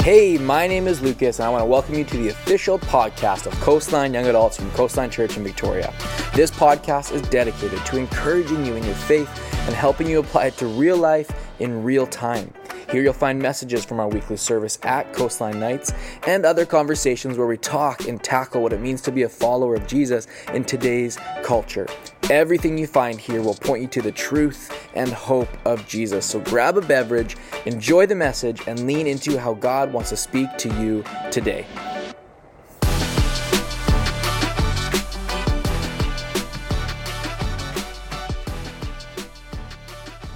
[0.00, 3.46] Hey, my name is Lukas, and I want to welcome you to the official podcast
[3.46, 5.92] of Coastline Young Adults from Coastline Church in Victoria.
[6.34, 9.28] This podcast is dedicated to encouraging you in your faith
[9.66, 12.50] and helping you apply it to real life in real time.
[12.90, 15.92] Here you'll find messages from our weekly service at Coastline Nights
[16.26, 19.74] and other conversations where we talk and tackle what it means to be a follower
[19.74, 21.86] of Jesus in today's culture.
[22.30, 26.24] Everything you find here will point you to the truth and hope of Jesus.
[26.24, 27.36] So grab a beverage,
[27.66, 31.66] enjoy the message, and lean into how God wants to speak to you today.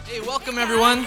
[0.05, 1.07] Hey, welcome everyone.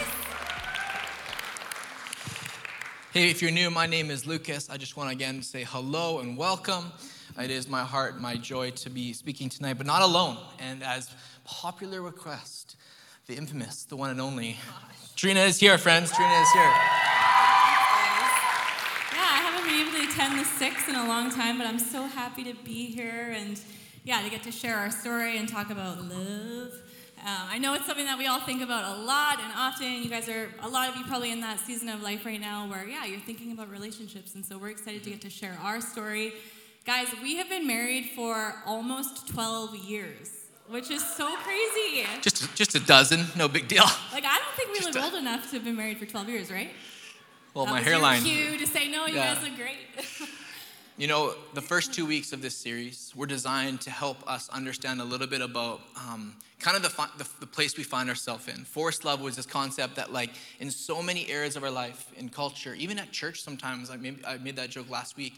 [3.16, 4.70] Hey, if you're new, my name is Lukas.
[4.70, 6.92] I just want to again say hello and welcome.
[7.42, 10.38] It is my heart, my joy to be speaking tonight, but not alone.
[10.60, 11.10] And as
[11.46, 12.76] popular request,
[13.28, 14.58] the infamous, the one and only,
[15.16, 16.12] Trina is here, friends.
[16.12, 16.64] Trina is here.
[16.64, 16.74] Yeah,
[19.14, 22.08] I haven't been able to attend the six in a long time, but I'm so
[22.08, 23.58] happy to be here and
[24.04, 26.74] yeah, to get to share our story and talk about love.
[27.26, 29.92] Uh, I know it's something that we all think about a lot and often.
[30.04, 32.68] You guys are, a lot of you probably in that season of life right now
[32.70, 34.36] where, yeah, you're thinking about relationships.
[34.36, 36.34] And so we're excited to get to share our story.
[36.86, 40.30] Guys, we have been married for almost 12 years,
[40.70, 42.06] which is so crazy.
[42.22, 43.86] Just, just a dozen, no big deal.
[44.14, 46.06] Like, I don't think we Just live a- old enough to have been married for
[46.06, 46.70] 12 years, right?
[47.56, 48.22] Well, That my your hairline.
[48.22, 49.34] cue to say, no, you Yeah.
[49.34, 49.78] guys look great.
[50.98, 55.02] You know, the first two weeks of this series were designed to help us understand
[55.02, 58.64] a little bit about um, kind of the, the, the place we find ourselves in.
[58.64, 60.30] Forced love was this concept that, like,
[60.62, 64.24] in so many areas of our life, in culture, even at church sometimes, I made,
[64.26, 65.34] I made that joke last week.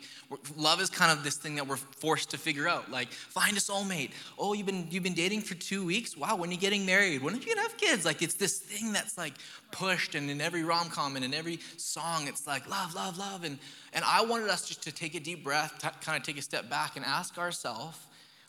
[0.56, 2.92] Love is kind of this thing that we're forced to figure out.
[2.92, 4.12] Like, find a soulmate.
[4.38, 6.16] Oh, you've been, you've been dating for two weeks?
[6.16, 7.24] Wow, when are you getting married?
[7.24, 8.06] When are you gonna have kids?
[8.06, 9.34] Like, it's this thing that's like
[9.72, 13.44] pushed, and in every rom com and in every song, it's like love, love, love.
[13.44, 13.58] And,
[13.98, 16.42] and I wanted us just to take a deep breath, t- kind of take a
[16.44, 17.98] step back and ask ourselves,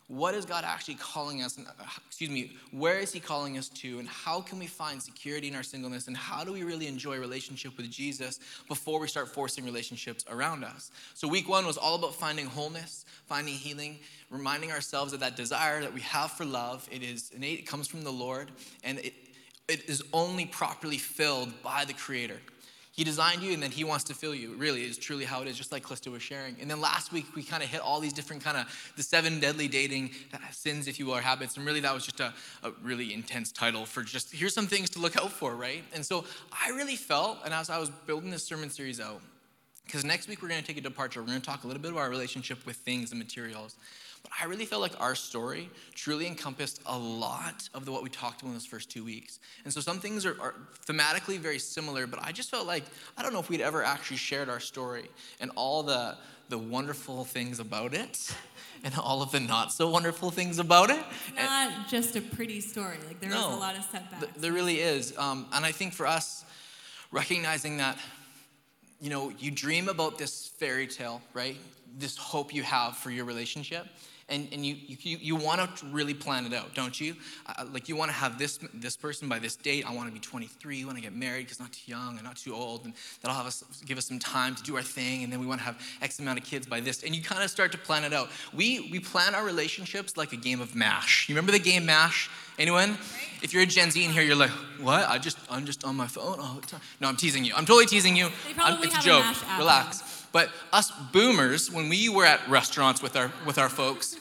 [0.05, 1.57] what is God actually calling us?
[1.57, 3.97] And, uh, excuse me, where is He calling us to?
[3.97, 6.07] And how can we find security in our singleness?
[6.07, 10.63] And how do we really enjoy relationship with Jesus before we start forcing relationships around
[10.63, 10.91] us?
[11.15, 13.97] So, week one was all about finding wholeness, finding healing,
[14.29, 16.87] reminding ourselves of that desire that we have for love.
[16.91, 18.51] It is innate, it comes from the Lord,
[18.83, 19.13] and it,
[19.67, 22.37] it is only properly filled by the Creator.
[22.99, 24.55] He designed you and then he wants to fill you.
[24.55, 26.57] Really is truly how it is, just like Calista was sharing.
[26.59, 29.39] And then last week we kind of hit all these different kind of the seven
[29.39, 31.55] deadly dating uh, sins, if you will, or habits.
[31.55, 34.89] And really that was just a, a really intense title for just here's some things
[34.89, 35.81] to look out for, right?
[35.93, 39.21] And so I really felt, and as I was building this sermon series out,
[39.85, 41.21] because next week we're going to take a departure.
[41.21, 43.77] We're going to talk a little bit about our relationship with things and materials.
[44.23, 48.09] But I really felt like our story truly encompassed a lot of the, what we
[48.09, 49.39] talked about in those first two weeks.
[49.63, 50.55] And so some things are, are
[50.87, 52.83] thematically very similar, but I just felt like,
[53.17, 55.05] I don't know if we'd ever actually shared our story
[55.39, 56.17] and all the,
[56.49, 58.35] the wonderful things about it
[58.83, 61.03] and all of the not so wonderful things about it.
[61.37, 62.97] And- Not just a pretty story.
[63.07, 63.55] Like there's No.
[63.55, 64.19] a lot of setbacks.
[64.25, 65.17] Th- There really is.
[65.17, 66.43] Um, and I think for us,
[67.11, 67.97] recognizing that,
[69.01, 71.55] you know, you dream about this fairy tale, right?
[71.97, 73.87] This hope you have for your relationship.
[74.29, 77.15] And, and you, you, you want to really plan it out, don't you?
[77.47, 79.85] Uh, like you want to have this, this person by this date.
[79.89, 80.83] I want to be 23.
[80.83, 82.85] I want to get married because not too young and not too old.
[82.85, 85.23] And that'll have us, give us some time to do our thing.
[85.23, 87.03] And then we want to have X amount of kids by this.
[87.03, 88.29] And you kind of start to plan it out.
[88.53, 91.27] We, we plan our relationships like a game of MASH.
[91.27, 92.29] You remember the game MASH?
[92.59, 92.97] Anyone?
[93.41, 94.49] If you're a Gen Z in here, you're like,
[94.81, 95.07] what?
[95.09, 96.81] I just, I'm just on my phone all the time.
[96.99, 97.53] No, I'm teasing you.
[97.55, 98.29] I'm totally teasing you.
[98.47, 99.23] They probably I'm- it's a have a joke.
[99.25, 100.18] MASH app Relax.
[100.31, 104.15] But us boomers, when we were at restaurants with our with our folks,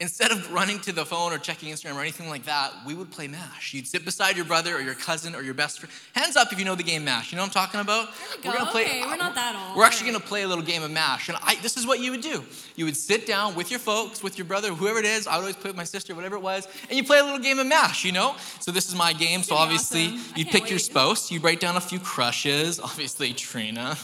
[0.00, 3.10] instead of running to the phone or checking Instagram or anything like that, we would
[3.10, 3.74] play MASH.
[3.74, 5.92] You'd sit beside your brother or your cousin or your best friend.
[6.14, 7.32] Hands up if you know the game MASH.
[7.32, 8.08] You know what I'm talking about?
[8.36, 8.50] we go.
[8.68, 9.76] Okay, we're not that old.
[9.76, 11.28] We're actually gonna play a little game of MASH.
[11.28, 12.44] And I, this is what you would do.
[12.76, 15.26] You would sit down with your folks, with your brother, whoever it is.
[15.26, 17.40] I would always play with my sister, whatever it was, and you play a little
[17.40, 18.36] game of MASH, you know?
[18.60, 19.42] So this is my game.
[19.42, 20.32] So obviously awesome.
[20.36, 23.96] You'd can't pick your spouse, you'd write down a few crushes, obviously Trina.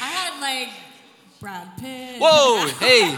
[0.00, 0.70] I had like
[1.40, 2.20] Brad Pitt.
[2.20, 3.16] Whoa, hey.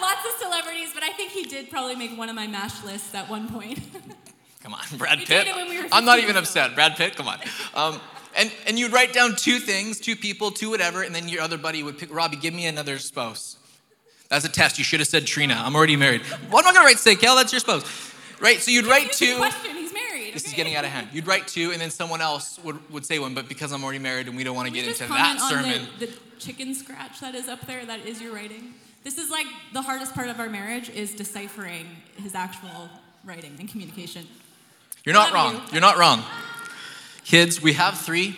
[0.00, 3.14] Lots of celebrities, but I think he did probably make one of my MASH lists
[3.14, 3.78] at one point.
[4.62, 5.46] Come on, Brad Pitt.
[5.54, 6.74] we I'm not even upset.
[6.74, 7.38] Brad Pitt, come on.
[7.74, 8.00] Um,
[8.36, 11.56] and, and you'd write down two things, two people, two whatever, and then your other
[11.56, 13.56] buddy would pick, Robbie, give me another spouse.
[14.28, 14.76] That's a test.
[14.76, 15.54] You should have said Trina.
[15.54, 16.22] I'm already married.
[16.50, 17.84] Well, I'm I going to write say, Kel, that's your spouse.
[18.40, 18.58] Right?
[18.60, 19.36] So you'd write two.
[19.36, 19.77] Question: He's married.
[20.32, 21.08] This is getting out of hand.
[21.12, 23.98] You'd write two, and then someone else would, would say one, but because I'm already
[23.98, 25.88] married and we don't want to get into that sermon.
[25.98, 27.84] The, the chicken scratch that is up there.
[27.84, 28.74] That is your writing.
[29.04, 31.86] This is like the hardest part of our marriage is deciphering
[32.22, 32.88] his actual
[33.24, 34.26] writing and communication.
[35.04, 35.54] You're not wrong.
[35.54, 35.60] you.
[35.72, 36.22] You're not wrong.
[37.24, 38.36] Kids, we have three.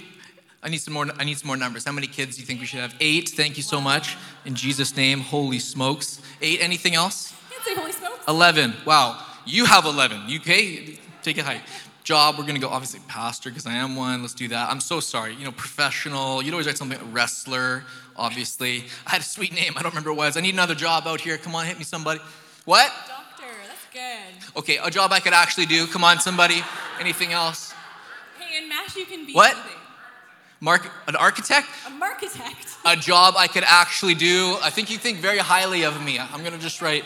[0.63, 1.07] I need some more.
[1.19, 1.85] I need some more numbers.
[1.85, 2.95] How many kids do you think we should have?
[3.01, 3.31] Eight.
[3.31, 4.17] Thank you so much.
[4.45, 6.21] In Jesus' name, holy smokes.
[6.43, 6.61] Eight.
[6.61, 7.35] Anything else?
[7.51, 8.25] Can't say holy smokes.
[8.29, 8.75] Eleven.
[8.85, 9.25] Wow.
[9.47, 10.29] You have eleven.
[10.29, 10.99] You okay?
[11.23, 11.61] Take it high.
[12.03, 12.37] Job.
[12.39, 14.23] We're gonna go obviously pastor because I am one.
[14.23, 14.71] Let's do that.
[14.71, 15.35] I'm so sorry.
[15.35, 16.43] You know, professional.
[16.43, 17.85] You'd always write something wrestler.
[18.17, 19.75] Obviously, I had a sweet name.
[19.77, 20.37] I don't remember what it was.
[20.37, 21.37] I need another job out here.
[21.39, 22.21] Come on, hit me, somebody.
[22.65, 22.91] What?
[23.07, 24.59] Doctor, that's good.
[24.59, 25.87] Okay, a job I could actually do.
[25.87, 26.63] Come on, somebody.
[26.99, 27.73] Anything else?
[28.39, 29.53] Hey, in MASH you can be What?
[29.53, 29.77] anything.
[30.61, 31.67] Mark, an architect?
[31.87, 32.77] A architect.
[32.85, 34.59] A job I could actually do.
[34.63, 36.19] I think you think very highly of me.
[36.19, 37.05] I'm gonna just write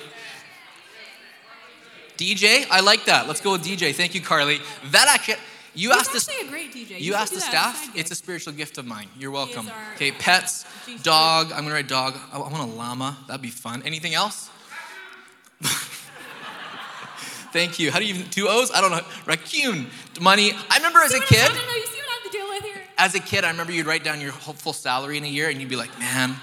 [2.17, 2.67] DJ.
[2.71, 3.27] I like that.
[3.29, 3.95] Let's go with DJ.
[3.95, 4.61] Thank you, Carly.
[4.91, 5.37] That actually,
[5.75, 6.29] you He's asked this.
[6.29, 7.01] actually a great DJ.
[7.01, 7.97] You should asked the that as a staff.
[7.97, 9.09] It's a spiritual gift of mine.
[9.19, 9.69] You're welcome.
[9.69, 10.65] our- Okay, pets,
[11.03, 11.53] dog.
[11.53, 12.17] I'm gonna write dog.
[12.33, 13.17] I want a llama.
[13.27, 13.83] That'd be fun.
[13.85, 14.51] Anything else?
[17.53, 17.93] Thank you.
[17.93, 18.73] How do you even two O's?
[18.73, 19.01] I don't know.
[19.27, 19.87] Raccoon.
[20.21, 20.53] Money.
[20.71, 21.39] I remember as a kid.
[21.41, 21.77] I'm talking about?
[21.77, 22.83] You see what I have to deal with here?
[22.99, 25.49] As a kid, I remember you'd write down your whole full salary in a year,
[25.51, 26.35] and you'd be like, "Man,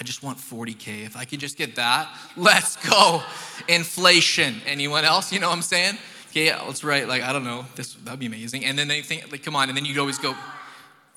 [0.00, 1.04] I just want 40k.
[1.04, 3.22] If I could just get that, let's go."
[3.68, 4.60] Inflation.
[4.66, 5.32] Anyone else?
[5.32, 5.98] You know what I'm saying?
[6.30, 7.66] Okay, yeah, let's write like I don't know.
[7.76, 8.64] This that'd be amazing.
[8.64, 10.34] And then they think like, come on, and then you'd always go.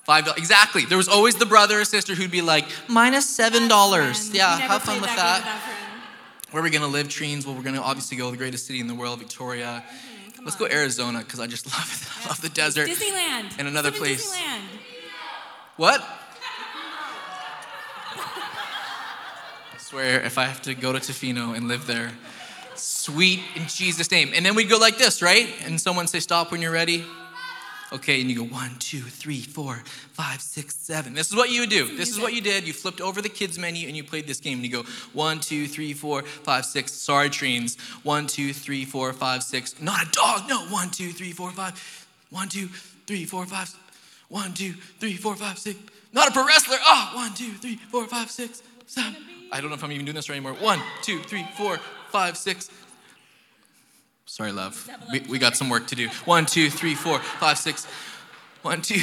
[0.04, 0.38] Five dollars.
[0.38, 0.84] Exactly.
[0.84, 4.30] There was always the brother or sister who'd be like, minus seven dollars.
[4.34, 5.42] Yeah, have fun with that.
[5.44, 5.80] that.
[6.50, 7.46] Where are we gonna live, Treens?
[7.46, 9.82] Well, we're gonna obviously go to the greatest city in the world, Victoria.
[9.86, 10.68] Mm-hmm, come Let's on.
[10.68, 12.24] go Arizona because I just love it.
[12.24, 12.86] I love the desert.
[12.86, 13.58] Disneyland.
[13.58, 14.36] And another Let's live in place.
[14.36, 14.62] Disneyland.
[15.76, 16.06] What?
[19.94, 22.10] Swear, if I have to go to Tofino and live there,
[22.74, 24.32] sweet in Jesus' name.
[24.34, 25.48] And then we'd go like this, right?
[25.64, 27.04] And someone say, stop when you're ready.
[27.92, 31.14] Okay, and you go one, two, three, four, five, six, seven.
[31.14, 31.96] This is what you would do.
[31.96, 32.66] This is what you did.
[32.66, 34.54] You flipped over the kids' menu and you played this game.
[34.54, 34.82] And you go
[35.12, 36.90] one, two, three, four, five, six.
[36.90, 37.76] Sorry, trains.
[38.02, 39.80] One, two, three, four, five, six.
[39.80, 40.48] Not a dog.
[40.48, 40.66] No.
[40.70, 42.08] One, two, three, four, five.
[42.30, 42.66] One, two,
[43.06, 43.72] three, four, five.
[44.26, 45.78] One, two, three, four, five, six.
[46.12, 46.78] Not a pro wrestler.
[46.84, 49.14] Oh, one, two, three, four, five, six, seven.
[49.54, 50.54] I don't know if I'm even doing this right anymore.
[50.54, 51.78] One, two, three, four,
[52.10, 52.68] five, six.
[54.26, 54.90] Sorry, love.
[55.12, 56.08] We, we got some work to do.
[56.24, 57.86] One, two, three, four, five, six.
[58.62, 58.98] One, two,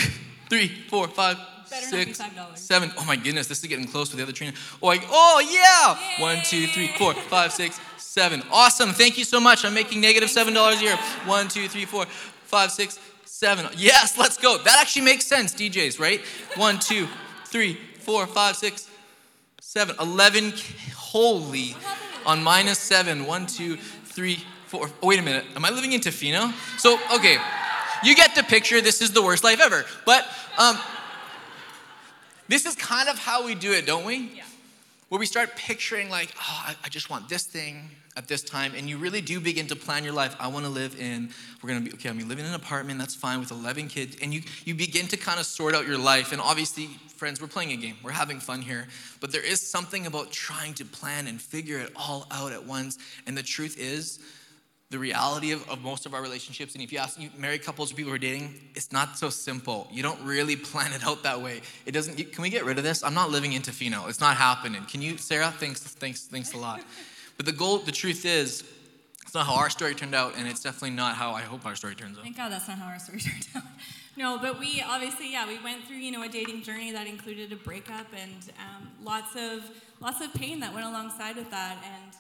[0.50, 1.38] three, four, five,
[1.70, 2.22] Better six,
[2.56, 2.92] seven.
[2.98, 4.52] Oh my goodness, this is getting close with the other trainer.
[4.84, 6.22] Oh, I, oh yeah!
[6.22, 8.44] One, two, three, four, five, six, seven.
[8.52, 8.90] Awesome.
[8.90, 9.64] Thank you so much.
[9.64, 10.98] I'm making negative seven dollars a year.
[11.26, 13.68] One, two, three, four, five, six, seven.
[13.78, 14.58] Yes, let's go.
[14.58, 16.20] That actually makes sense, DJs, right?
[16.58, 17.08] One, two,
[17.46, 18.90] three, four, five, six,
[19.72, 19.96] seven.
[20.02, 20.54] Eleven.
[20.96, 21.76] Holy.
[22.26, 23.26] On minus seven.
[23.26, 24.90] One, two, three, four.
[25.02, 25.46] Oh, wait a minute.
[25.56, 26.52] Am I living in Tofino?
[26.78, 27.38] So, okay.
[28.04, 28.82] You get the picture.
[28.82, 29.86] This is the worst life ever.
[30.06, 30.28] But
[30.58, 30.78] um,
[32.50, 34.34] this is kind of how we do it, don't we?
[34.36, 34.44] Yeah.
[35.08, 38.74] Where we start picturing, like, oh, I, I just want this thing at this time.
[38.76, 40.36] And you really do begin to plan your life.
[40.40, 41.30] I want to live in,
[41.62, 43.00] we're going to be, okay, I'm live in an apartment.
[43.00, 44.18] That's fine with 11 kids.
[44.22, 46.32] And you, you begin to kind of sort out your life.
[46.32, 47.96] And obviously, friends, we're playing a game.
[48.04, 48.88] We're having fun here.
[49.20, 52.98] But there is something about trying to plan and figure it all out at once.
[53.28, 54.20] And the truth is,
[54.90, 57.94] the reality of, of most of our relationships, and if you ask you married couples
[57.94, 59.88] or people who are dating, it's not so simple.
[59.90, 61.62] You don't really plan it out that way.
[61.86, 62.18] It doesn't.
[62.18, 63.02] Can we get rid of this?
[63.02, 64.10] I'm not living in Tofino.
[64.10, 64.84] It's not happening.
[64.84, 65.54] Can you, Sarah?
[65.58, 66.82] Thanks, thanks, thanks a lot.
[67.42, 68.64] But the goal, the truth is,
[69.24, 71.74] it's not how our story turned out, and it's definitely not how I hope our
[71.74, 72.24] story turns out.
[72.24, 73.64] Thank God that's not how our story turned out.
[74.16, 77.52] No, but we obviously, yeah, we went through, you know, a dating journey that included
[77.52, 79.68] a breakup and um, lots of
[80.00, 81.84] lots of pain that went alongside with that.
[81.84, 82.14] And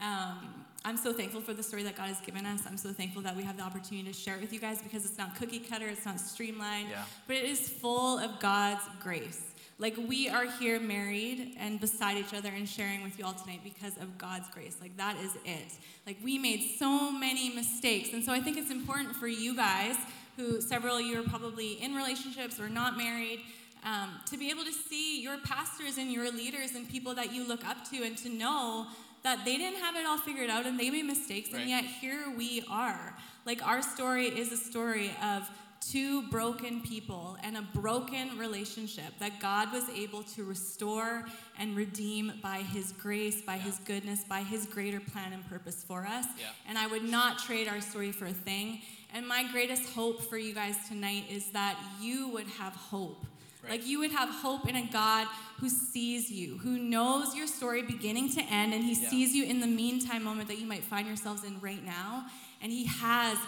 [0.00, 2.62] um, I'm so thankful for the story that God has given us.
[2.64, 5.04] I'm so thankful that we have the opportunity to share it with you guys because
[5.04, 7.02] it's not cookie cutter, it's not streamlined, Yeah.
[7.26, 9.42] but it is full of God's grace.
[9.80, 13.60] Like we are here married and beside each other and sharing with you all tonight
[13.62, 14.76] because of God's grace.
[14.80, 15.72] Like that is it.
[16.06, 18.12] Like we made so many mistakes.
[18.12, 19.96] And so I think it's important for you guys,
[20.36, 23.40] who several of you are probably in relationships or not married,
[23.84, 27.46] um, to be able to see your pastors and your leaders and people that you
[27.46, 28.86] look up to and to know
[29.22, 31.60] that they didn't have it all figured out and they made mistakes Right.
[31.60, 33.16] and yet here we are.
[33.46, 35.48] Like our story is a story of
[35.80, 41.24] two broken people and a broken relationship that God was able to restore
[41.58, 46.06] and redeem by His grace, by His goodness, by His greater plan and purpose for
[46.06, 46.26] us.
[46.38, 46.46] Yeah.
[46.68, 48.80] And I would not trade our story for a thing.
[49.14, 53.24] And my greatest hope for you guys tonight is that you would have hope.
[53.62, 53.72] Right.
[53.72, 55.26] Like you would have hope in a God
[55.58, 59.08] who sees you, who knows your story beginning to end, and He Yeah.
[59.08, 62.26] sees you in the meantime moment that you might find yourselves in right now.
[62.60, 63.38] And He has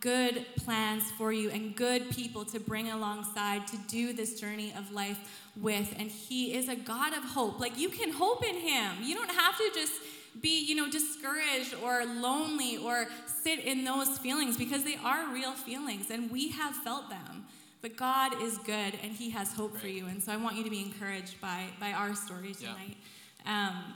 [0.00, 4.92] good plans for you and good people to bring alongside to do this journey of
[4.92, 5.18] life
[5.56, 5.94] with.
[5.98, 7.60] And He is a God of hope.
[7.60, 8.96] Like you can hope in Him.
[9.02, 9.94] You don't have to just
[10.40, 13.06] be, you know, discouraged or lonely or
[13.42, 17.46] sit in those feelings because they are real feelings and we have felt them.
[17.80, 19.82] But God is good and He has hope right.
[19.82, 20.06] for you.
[20.06, 22.96] And so I want you to be encouraged by, by our story tonight.
[23.44, 23.68] Yeah.
[23.68, 23.94] Um,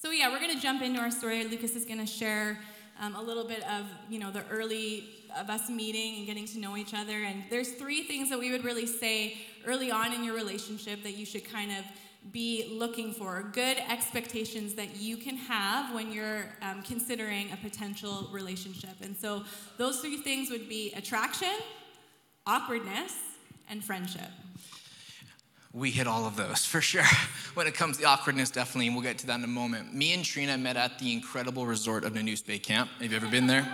[0.00, 1.44] so, yeah, we're going to jump into our story.
[1.44, 2.58] Lukas is going to share
[3.00, 5.08] um, a little bit of, you know, the early
[5.38, 7.24] of us meeting and getting to know each other.
[7.24, 11.16] And there's three things that we would really say early on in your relationship that
[11.16, 11.84] you should kind of
[12.30, 18.28] be looking for, good expectations that you can have when you're um, considering a potential
[18.30, 18.94] relationship.
[19.02, 19.42] And so
[19.76, 21.54] those three things would be attraction,
[22.46, 23.14] awkwardness,
[23.68, 24.30] and friendship.
[25.74, 27.04] We hit all of those for sure.
[27.54, 29.94] when it comes to awkwardness, definitely, and we'll get to that in a moment.
[29.94, 32.90] Me and Trina met at the incredible resort of Nanoose Bay Camp.
[33.00, 33.66] Have you ever been there?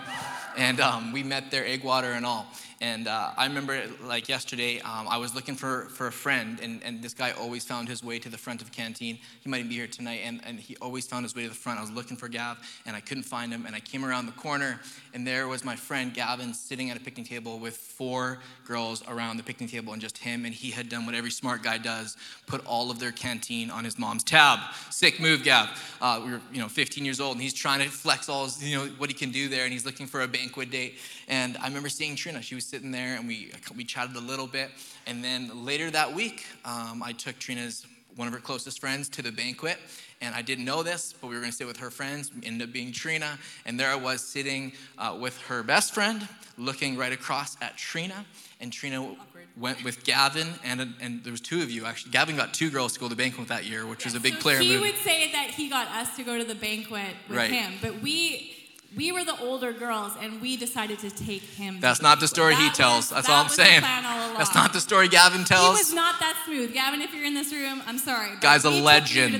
[0.56, 2.46] And um, we met there, egg water and all.
[2.80, 6.80] And uh, I remember, like yesterday, um, I was looking for, for a friend, and,
[6.84, 9.18] and this guy always found his way to the front of canteen.
[9.40, 11.80] He might be here tonight, and, and he always found his way to the front.
[11.80, 13.66] I was looking for Gav, and I couldn't find him.
[13.66, 14.80] And I came around the corner,
[15.12, 19.38] and there was my friend Gavin sitting at a picnic table with four girls around
[19.38, 20.44] the picnic table, and just him.
[20.44, 22.16] And he had done what every smart guy does:
[22.46, 24.60] put all of their canteen on his mom's tab.
[24.90, 25.68] Sick move, Gav.
[26.00, 28.62] Uh, we were, you know, 15 years old, and he's trying to flex all, his,
[28.62, 30.94] you know, what he can do there, and he's looking for a banquet date.
[31.28, 32.40] And I remember seeing Trina.
[32.40, 34.70] She was sitting there and we, we chatted a little bit.
[35.06, 39.22] And then later that week, um, I took Trina's, one of her closest friends, to
[39.22, 39.78] the banquet.
[40.22, 42.66] And I didn't know this, but we were going to sit with her friends, ended
[42.68, 43.38] up being Trina.
[43.66, 48.24] And there I was sitting uh, with her best friend, looking right across at Trina.
[48.60, 49.46] And Trina Awkward.
[49.56, 52.10] went with Gavin, and, and there was two of you actually.
[52.10, 54.34] Gavin got two girls to go to the banquet that year, which was a big
[54.34, 54.80] so player he move.
[54.80, 57.50] would say that he got us to go to the banquet with right.
[57.52, 58.57] him, but we
[58.96, 61.78] we were the older girls and we decided to take him.
[61.80, 63.10] That's not the story he tells.
[63.10, 63.82] That's that all I'm saying.
[63.84, 65.76] all That's not the story Gavin tells.
[65.76, 66.72] He was not that smooth.
[66.72, 68.30] Gavin, if you're in this room, I'm sorry.
[68.40, 69.32] Guy's a legend.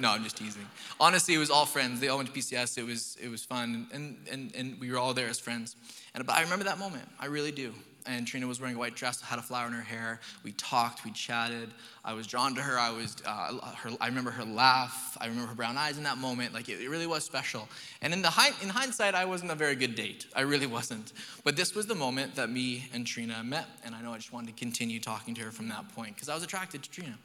[0.00, 0.66] no, I'm just teasing.
[0.98, 2.00] Honestly, it was all friends.
[2.00, 2.78] They all went to PCS.
[2.78, 5.76] It was it was fun, and and and we were all there as friends.
[6.14, 7.08] And but I remember that moment.
[7.18, 7.72] I really do
[8.06, 10.20] and Trina was wearing a white dress, had a flower in her hair.
[10.44, 11.70] We talked, we chatted.
[12.04, 12.78] I was drawn to her.
[12.78, 15.16] I was, uh, her, I remember her laugh.
[15.20, 16.52] I remember her brown eyes in that moment.
[16.52, 17.68] Like it, it really was special.
[18.00, 18.32] And in the
[18.62, 20.26] in hindsight, I wasn't a very good date.
[20.34, 21.12] I really wasn't.
[21.44, 24.32] But this was the moment that me and Trina met, and I know I just
[24.32, 27.18] wanted to continue talking to her from that point because I was attracted to Trina.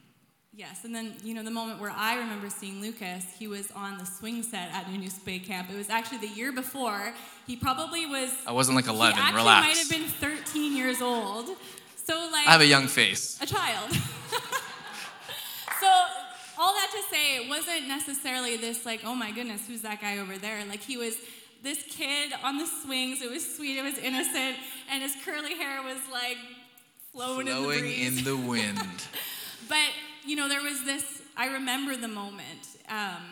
[0.53, 3.99] Yes, and then, you know, the moment where I remember seeing Lukas, he was on
[3.99, 5.69] the swing set at Nanoose Bay Camp.
[5.71, 7.13] It was actually the year before.
[7.45, 8.31] He probably was.
[8.47, 9.67] I wasn't like 11, he actually relax.
[9.67, 11.49] might have been 13 years old.
[11.95, 12.47] So, like.
[12.47, 13.37] I have a young face.
[13.41, 13.91] A child.
[15.79, 15.87] so,
[16.57, 20.17] all that to say, it wasn't necessarily this, like, oh my goodness, who's that guy
[20.17, 20.65] over there?
[20.65, 21.17] Like, he was
[21.61, 23.21] this kid on the swings.
[23.21, 24.57] It was sweet, it was innocent,
[24.89, 26.37] and his curly hair was like
[27.11, 28.17] flowing, flowing in the breeze.
[28.17, 29.03] in the wind.
[29.69, 29.89] but
[30.27, 33.23] you know, there was this, I remember the moment, um,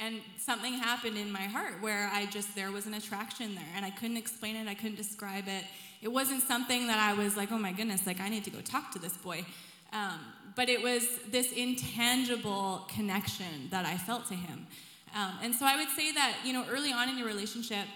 [0.00, 3.84] and something happened in my heart where I just, there was an attraction there, and
[3.84, 5.64] I couldn't explain it, I couldn't describe it.
[6.00, 8.60] It wasn't something that I was like, oh my goodness, like I need to go
[8.60, 9.44] talk to this boy.
[9.92, 10.20] Um,
[10.54, 14.66] but it was this intangible connection that I felt to him.
[15.14, 17.86] Um, and so I would say that, you know, early on in your relationship,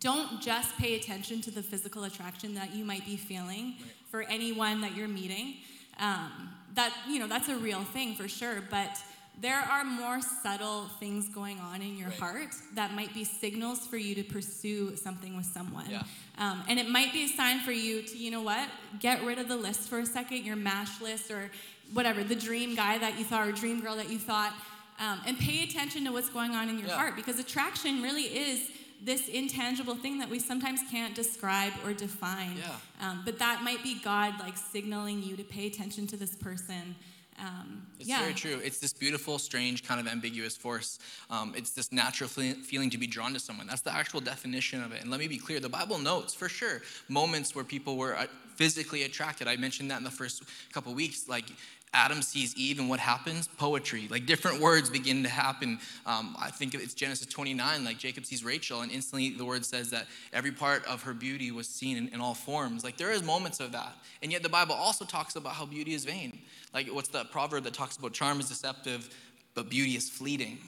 [0.00, 3.90] don't just pay attention to the physical attraction that you might be feeling right.
[4.10, 5.56] for anyone that you're meeting.
[6.00, 8.98] Um, that you know that's a real thing for sure but
[9.40, 12.18] there are more subtle things going on in your right.
[12.18, 16.02] heart that might be signals for you to pursue something with someone yeah.
[16.38, 18.68] um, and it might be a sign for you to you know what
[19.00, 21.50] get rid of the list for a second your mash list or
[21.92, 24.52] whatever the dream guy that you thought or dream girl that you thought
[25.00, 26.96] um, and pay attention to what's going on in your yeah.
[26.96, 28.70] heart because attraction really is
[29.04, 32.56] this intangible thing that we sometimes can't describe or define.
[32.56, 33.08] Yeah.
[33.08, 36.94] Um, but that might be God like signaling you to pay attention to this person.
[37.38, 38.20] Um, it's yeah.
[38.20, 38.60] very true.
[38.62, 40.98] It's this beautiful, strange, kind of ambiguous force.
[41.30, 43.66] Um, it's this natural feeling to be drawn to someone.
[43.66, 45.02] That's the actual definition of it.
[45.02, 48.26] And let me be clear the Bible notes for sure moments where people were uh,
[48.56, 49.48] physically attracted.
[49.48, 50.42] I mentioned that in the first
[50.72, 51.28] couple weeks.
[51.28, 51.46] Like
[51.94, 53.48] Adam sees Eve and what happens?
[53.48, 54.08] Poetry.
[54.10, 55.78] Like different words begin to happen.
[56.06, 59.90] Um, I think it's Genesis 29, like Jacob sees Rachel, and instantly the word says
[59.90, 62.82] that every part of her beauty was seen in, in all forms.
[62.82, 63.94] Like there is moments of that.
[64.22, 66.38] And yet the Bible also talks about how beauty is vain.
[66.72, 69.14] Like what's the proverb that talks about charm is deceptive,
[69.54, 70.58] but beauty is fleeting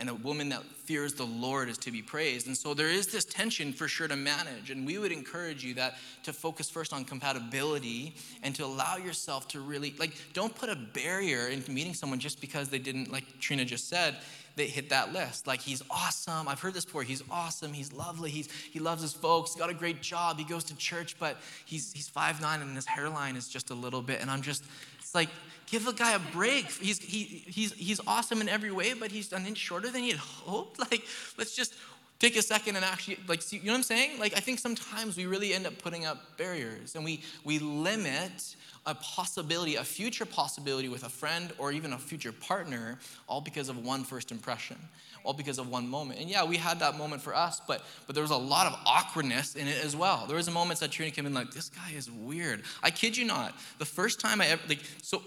[0.00, 2.46] and a woman that fears the Lord is to be praised.
[2.46, 4.70] And so there is this tension for sure to manage.
[4.70, 9.46] And we would encourage you that to focus first on compatibility and to allow yourself
[9.48, 13.24] to really, like, don't put a barrier into meeting someone just because they didn't, like
[13.40, 14.16] Trina just said,
[14.56, 15.46] they hit that list.
[15.46, 16.48] Like, he's awesome.
[16.48, 17.02] I've heard this before.
[17.02, 17.72] He's awesome.
[17.72, 18.30] He's lovely.
[18.30, 19.52] He's, he loves his folks.
[19.52, 20.38] He's got a great job.
[20.38, 24.02] He goes to church, but he's, he's 5'9 and his hairline is just a little
[24.02, 24.20] bit.
[24.22, 24.64] And I'm just,
[24.98, 25.28] it's like,
[25.70, 26.70] give a guy a break.
[26.70, 30.10] He's, he, he's, he's awesome in every way, but he's an inch shorter than he
[30.10, 30.78] had hoped.
[30.90, 31.04] Like,
[31.38, 31.74] let's just
[32.20, 34.58] take a second and actually like see, you know what i'm saying like i think
[34.58, 39.84] sometimes we really end up putting up barriers and we we limit a possibility a
[39.84, 44.30] future possibility with a friend or even a future partner all because of one first
[44.30, 44.76] impression
[45.24, 48.14] all because of one moment and yeah we had that moment for us but but
[48.14, 50.90] there was a lot of awkwardness in it as well there was a moment that
[50.90, 54.40] Trina came in like this guy is weird i kid you not the first time
[54.40, 55.22] i ever like so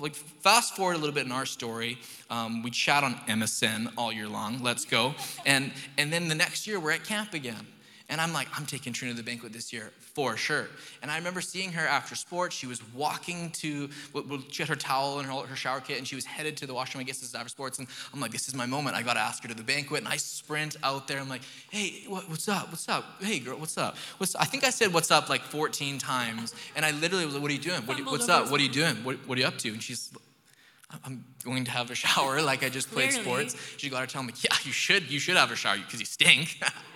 [0.00, 1.98] like fast forward a little bit in our story
[2.30, 4.62] um, we chat on msn all year long.
[4.62, 5.14] Let's go.
[5.44, 7.66] And and then the next year we're at camp again
[8.08, 10.68] and i'm like i'm taking trina to the banquet this year for sure.
[11.02, 12.56] And i remember seeing her after sports.
[12.56, 13.90] She was walking to
[14.50, 16.72] she had her towel and her, her shower kit and she was headed to the
[16.72, 17.78] washroom i guess this is after sports.
[17.78, 18.96] And i'm like this is my moment.
[18.96, 21.20] I gotta ask her to the banquet and i sprint out there.
[21.20, 22.70] I'm like hey what, what's up?
[22.70, 23.04] What's up?
[23.20, 23.96] Hey girl what's up?
[24.16, 26.54] What's i think i said what's up like 14 times.
[26.74, 27.82] And i literally was like what are you doing?
[27.82, 28.50] What, what's up?
[28.50, 28.96] what are you doing?
[29.04, 29.68] what, what are you up to?
[29.68, 30.10] And she's
[31.04, 33.48] I'm going to have a shower like I just played Clearly.
[33.48, 33.74] sports.
[33.76, 36.06] She got to tell me, yeah, you should, you should have a shower because you
[36.06, 36.58] stink.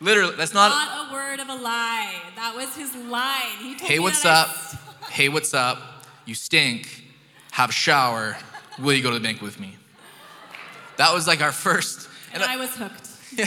[0.00, 0.70] Literally, that's not.
[0.70, 2.14] Not a word of a lie.
[2.36, 3.58] That was his line.
[3.58, 4.48] He told hey, what's up?
[5.10, 5.78] hey, what's up?
[6.24, 7.04] You stink.
[7.52, 8.36] Have a shower.
[8.78, 9.76] Will you go to the bank with me?
[10.96, 12.08] That was like our first.
[12.32, 13.08] And, and I, I was hooked.
[13.32, 13.46] Yeah.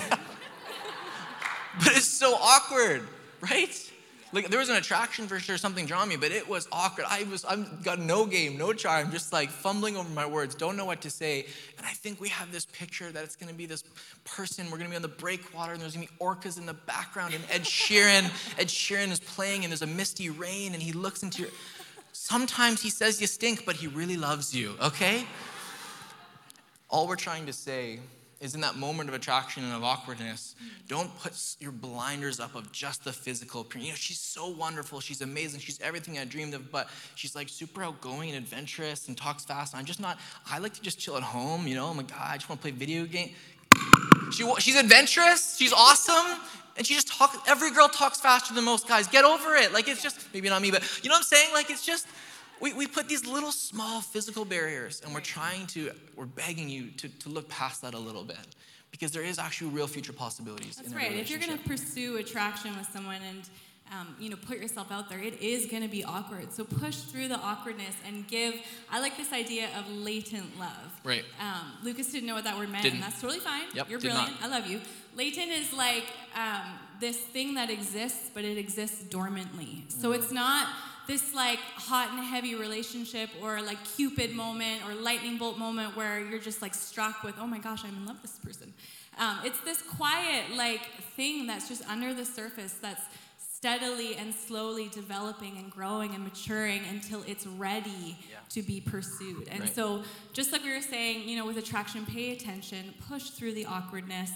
[1.79, 3.05] but it's so awkward,
[3.41, 3.91] right?
[4.33, 7.05] Like there was an attraction for sure, something drawn me, but it was awkward.
[7.07, 10.75] I was I've got no game, no charm, just like fumbling over my words, don't
[10.75, 11.45] know what to say.
[11.77, 13.83] And I think we have this picture that it's gonna be this
[14.25, 17.35] person, we're gonna be on the breakwater, and there's gonna be orcas in the background,
[17.35, 18.23] and Ed Sheeran,
[18.57, 21.51] Ed Sheeran is playing, and there's a misty rain, and he looks into your
[22.11, 25.25] sometimes he says you stink, but he really loves you, okay?
[26.89, 27.99] All we're trying to say
[28.39, 30.55] is in that moment of attraction and of awkwardness,
[30.87, 35.21] don't put your blinders up of just the physical You know, she's so wonderful, she's
[35.21, 39.45] amazing, she's everything I dreamed of, but she's like super outgoing and adventurous and talks
[39.45, 39.73] fast.
[39.73, 40.17] And I'm just not,
[40.49, 42.61] I like to just chill at home, you know, I'm like, God, I just want
[42.61, 43.31] to play video game.
[44.31, 46.39] She, she's adventurous, she's awesome,
[46.75, 49.07] and she just talks, every girl talks faster than most guys.
[49.07, 49.73] Get over it.
[49.73, 51.53] Like, it's just, maybe not me, but you know what I'm saying?
[51.53, 52.07] Like, it's just,
[52.61, 56.91] we, we put these little small physical barriers and we're trying to, we're begging you
[56.91, 58.55] to, to look past that a little bit
[58.91, 60.75] because there is actually real future possibilities.
[60.75, 61.11] That's right.
[61.11, 63.49] If you're going to pursue attraction with someone and
[63.91, 66.53] um, you know put yourself out there, it is going to be awkward.
[66.53, 68.55] So push through the awkwardness and give.
[68.89, 71.01] I like this idea of latent love.
[71.03, 71.23] Right.
[71.39, 72.97] Um, Lukas didn't know what that word meant, didn't.
[72.97, 73.63] and that's totally fine.
[73.73, 74.31] Yep, you're brilliant.
[74.41, 74.79] I love you.
[75.15, 76.61] Latent is like um,
[76.99, 79.83] this thing that exists, but it exists dormantly.
[79.89, 80.15] So mm.
[80.15, 80.67] it's not
[81.07, 86.19] this like hot and heavy relationship or like Cupid moment or lightning bolt moment where
[86.19, 88.73] you're just like struck with, oh my gosh, I'm in love with this person.
[89.17, 90.81] Um, it's this quiet like
[91.15, 93.03] thing that's just under the surface that's
[93.37, 98.37] steadily and slowly developing and growing and maturing until it's ready yeah.
[98.49, 99.47] to be pursued.
[99.49, 99.73] And right.
[99.73, 103.65] so, just like we were saying, you know, with attraction, pay attention, push through the
[103.65, 104.31] awkwardness.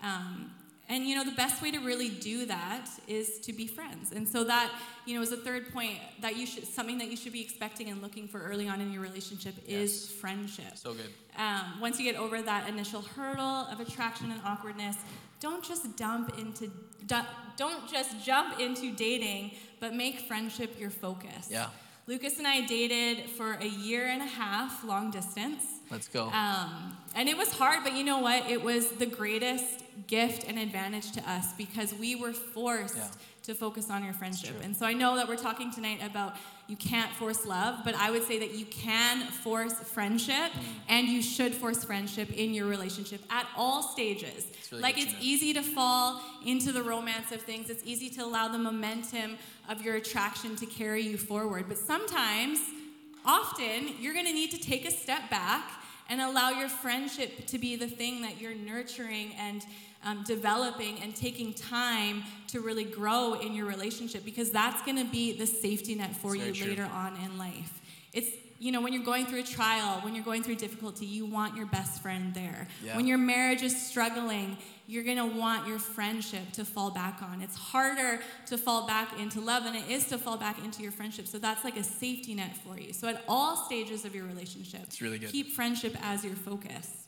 [0.00, 0.52] Um,
[0.88, 4.12] and you know, the best way to really do that is to be friends.
[4.12, 4.72] And so that,
[5.04, 7.88] you know, is a third point that you should something that you should be expecting
[7.88, 9.80] and looking for early on in your relationship yes.
[9.80, 10.76] is friendship.
[10.76, 11.10] So good.
[11.36, 14.96] Um, once you get over that initial hurdle of attraction and awkwardness,
[15.40, 16.70] don't just dump into
[17.56, 21.48] don't just jump into dating, but make friendship your focus.
[21.50, 21.68] Yeah.
[22.08, 25.62] Lukas and I dated for a year and a half, long distance.
[25.90, 26.30] Let's go.
[26.30, 28.50] Um, and it was hard, but you know what?
[28.50, 33.08] It was the greatest gift and advantage to us because we were forced yeah.
[33.48, 34.54] To focus on your friendship.
[34.62, 38.10] And so I know that we're talking tonight about you can't force love, but I
[38.10, 40.62] would say that you can force friendship mm.
[40.90, 44.48] and you should force friendship in your relationship at all stages.
[44.52, 48.22] It's really like it's easy to fall into the romance of things, it's easy to
[48.22, 49.38] allow the momentum
[49.70, 51.64] of your attraction to carry you forward.
[51.68, 52.58] But sometimes,
[53.24, 55.70] often, you're gonna need to take a step back
[56.10, 59.64] and allow your friendship to be the thing that you're nurturing and
[60.04, 65.10] um, developing and taking time to really grow in your relationship because that's going to
[65.10, 67.80] be the safety net for that's you later on in life.
[68.12, 68.30] It's
[68.60, 71.56] you know, when you're going through a trial, when you're going through difficulty, you want
[71.56, 72.66] your best friend there.
[72.82, 72.96] Yeah.
[72.96, 74.56] When your marriage is struggling,
[74.88, 77.40] you're going to want your friendship to fall back on.
[77.40, 80.90] It's harder to fall back into love than it is to fall back into your
[80.90, 81.28] friendship.
[81.28, 82.92] So that's like a safety net for you.
[82.92, 85.30] So at all stages of your relationship, it's really good.
[85.30, 87.07] keep friendship as your focus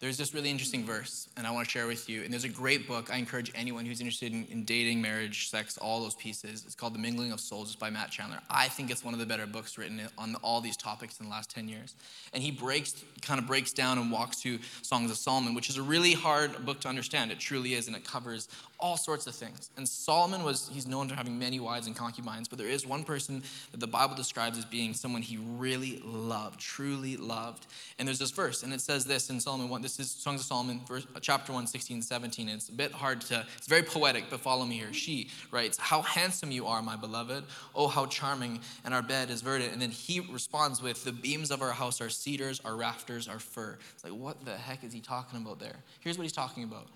[0.00, 2.22] there's this really interesting verse, and I want to share with you.
[2.22, 5.76] And there's a great book I encourage anyone who's interested in, in, dating, marriage, sex,
[5.76, 6.62] all those pieces.
[6.64, 7.74] It's called The Mingling of Souls.
[7.74, 8.38] By Matt Chandler.
[8.48, 11.30] I think it's one of the better books written on all these topics in the
[11.30, 11.96] last 10 years.
[12.32, 15.76] And he breaks, kind of breaks down and walks through Songs of Solomon, which is
[15.76, 17.32] a really hard book to understand.
[17.32, 18.48] It truly is, and it covers
[18.80, 19.70] all sorts of things.
[19.76, 23.02] And Solomon was, he's known for having many wives and concubines, but there is one
[23.02, 27.66] person that the Bible describes as being someone he really loved, truly loved.
[27.98, 30.46] And there's this verse, and it says this in Solomon 1 this is Songs of
[30.46, 32.48] Solomon, verse, uh, chapter 1, 16, 17.
[32.48, 34.92] It's a bit hard to, it's very poetic, but follow me here.
[34.92, 37.44] She writes, How handsome you are, my beloved.
[37.74, 38.60] Oh, how charming.
[38.84, 39.72] And our bed is verdant.
[39.72, 43.38] And then he responds with, The beams of our house are cedars, our rafters are
[43.38, 43.78] fir.
[43.94, 45.76] It's like, what the heck is he talking about there?
[46.00, 46.88] Here's what he's talking about.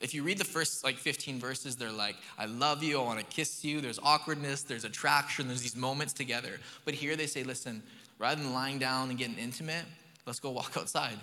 [0.00, 3.18] If you read the first like 15 verses, they're like, I love you, I want
[3.18, 3.80] to kiss you.
[3.80, 6.60] There's awkwardness, there's attraction, there's these moments together.
[6.84, 7.82] But here they say, listen,
[8.18, 9.84] rather than lying down and getting intimate,
[10.24, 11.18] let's go walk outside.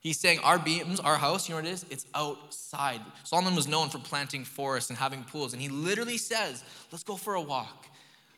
[0.00, 1.84] He's saying our beams, our house, you know what it is?
[1.90, 3.00] It's outside.
[3.24, 7.16] Solomon was known for planting forests and having pools, and he literally says, let's go
[7.16, 7.86] for a walk.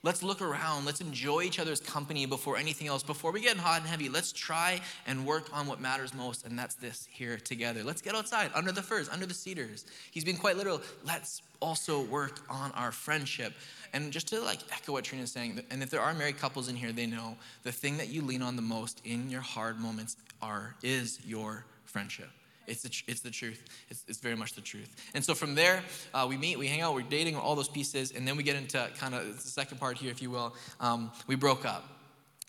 [0.04, 0.84] Let's look around.
[0.84, 3.04] Let's enjoy each other's company before anything else.
[3.04, 6.58] Before we get hot and heavy, let's try and work on what matters most, and
[6.58, 7.84] that's this here together.
[7.84, 9.86] Let's get outside, under the firs, under the cedars.
[10.10, 10.82] He's being quite literal.
[11.04, 13.52] Let's also work on our friendship.
[13.92, 16.74] And just to like echo what Trina's saying, and if there are married couples in
[16.74, 20.16] here, they know the thing that you lean on the most in your hard moments
[20.40, 22.30] are is your friendship.
[22.72, 23.62] It's the, it's the truth.
[23.90, 24.96] It's, it's very much the truth.
[25.14, 25.82] And so from there,
[26.14, 28.56] uh, we meet, we hang out, we're dating, all those pieces, and then we get
[28.56, 30.54] into kind of the second part here, if you will.
[30.80, 31.84] Um, we broke up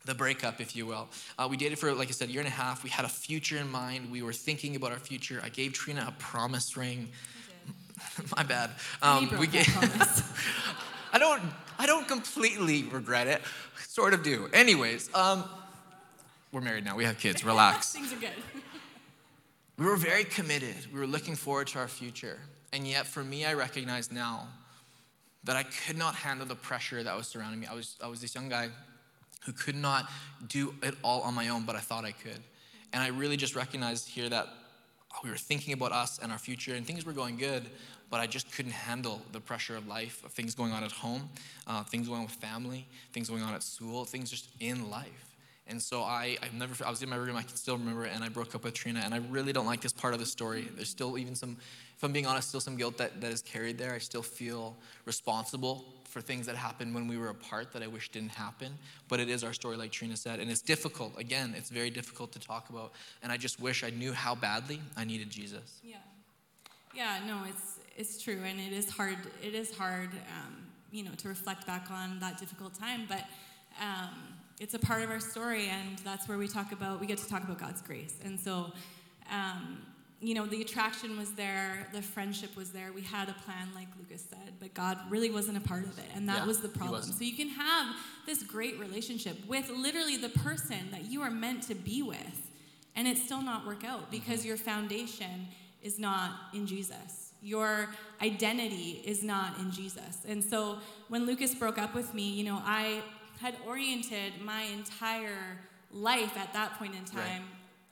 [0.06, 1.10] the breakup, if you will.
[1.38, 2.84] Uh, we dated for, like I said, a year and a half.
[2.84, 4.12] We had a future in mind.
[4.12, 5.42] We were thinking about our future.
[5.44, 7.10] I gave Trina a promise ring.
[8.36, 8.72] My bad.
[9.02, 9.68] Um, we gave.
[11.14, 11.42] I don't.
[11.78, 13.42] I don't completely regret it.
[13.88, 14.50] Sort of do.
[14.54, 15.44] Anyways, um,
[16.52, 16.96] we're married now.
[16.96, 17.44] We have kids.
[17.46, 17.92] Relax.
[17.92, 18.32] Things are good.
[19.78, 20.76] We were very committed.
[20.94, 22.40] We were looking forward to our future.
[22.72, 24.48] And yet, for me, I recognize now
[25.44, 27.68] that I could not handle the pressure that was surrounding me.
[27.68, 28.70] I was, I was this young guy
[29.46, 30.10] who could not
[30.48, 32.40] do it all on my own, but I thought I could.
[32.94, 34.48] And I really just recognized here that
[35.24, 37.66] we were thinking about us and our future, and things were going good,
[38.10, 41.30] but I just couldn't handle the pressure of life, of things going on at home,
[41.68, 45.33] uh, things going on with family, things going on at school, things just in life.
[45.66, 48.12] And so I, I've never, I was in my room, I can still remember it,
[48.14, 50.26] and I broke up with Trina, and I really don't like this part of the
[50.26, 50.68] story.
[50.76, 51.58] There's still even some,
[51.96, 53.94] if I'm being honest, still some guilt that, that is carried there.
[53.94, 58.10] I still feel responsible for things that happened when we were apart that I wish
[58.10, 58.74] didn't happen.
[59.08, 61.18] But it is our story, like Trina said, and it's difficult.
[61.18, 62.92] Again, it's very difficult to talk about,
[63.24, 65.80] and I just wish I knew how badly I needed Jesus.
[65.82, 65.96] Yeah,
[66.94, 69.18] yeah, no, it's it's true, and it is hard.
[69.42, 70.58] It is hard, um,
[70.92, 73.24] you know, to reflect back on that difficult time, but.
[73.82, 74.10] Um,
[74.60, 77.28] it's a part of our story, and that's where we talk about, we get to
[77.28, 78.18] talk about God's grace.
[78.24, 78.72] And so,
[79.32, 79.80] um,
[80.22, 82.94] you know, the attraction was there, the friendship was there.
[82.94, 86.06] We had a plan, like Lukas said, but God really wasn't a part of it,
[86.16, 87.04] and that yeah, was the problem.
[87.04, 91.64] So you can have this great relationship with literally the person that you are meant
[91.64, 92.52] to be with,
[92.96, 94.50] and it still not work out because mm-hmm.
[94.50, 95.48] your foundation
[95.82, 97.34] is not in Jesus.
[97.42, 97.90] Your
[98.22, 100.22] identity is not in Jesus.
[100.26, 100.78] And so
[101.10, 103.04] when Lukas broke up with me, you know, I
[103.44, 105.60] had oriented my entire
[105.92, 107.44] life at that point in time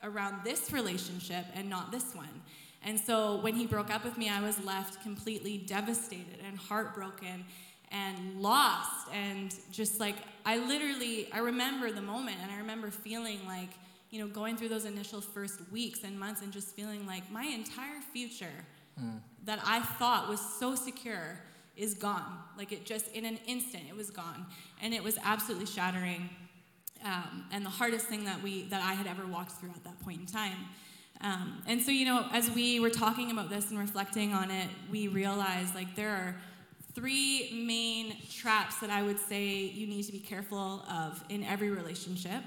[0.02, 0.10] right.
[0.10, 2.40] around this relationship and not this one.
[2.82, 7.44] And so when he broke up with me, I was left completely devastated and heartbroken
[7.90, 13.38] and lost and just like I literally I remember the moment and I remember feeling
[13.46, 13.68] like
[14.08, 17.44] you know going through those initial first weeks and months and just feeling like my
[17.44, 18.64] entire future
[18.98, 19.20] mm.
[19.44, 21.38] that I thought was so secure
[21.76, 22.38] is gone.
[22.56, 24.46] Like it just, in an instant, it was gone.
[24.82, 26.28] And it was absolutely shattering.
[27.04, 29.98] Um, and the hardest thing that we that I had ever walked through at that
[30.00, 30.66] point in time.
[31.20, 34.68] Um, and so, you know, as we were talking about this and reflecting on it,
[34.90, 36.36] we realized like there are
[36.94, 41.70] three main traps that I would say you need to be careful of in every
[41.70, 42.42] relationship.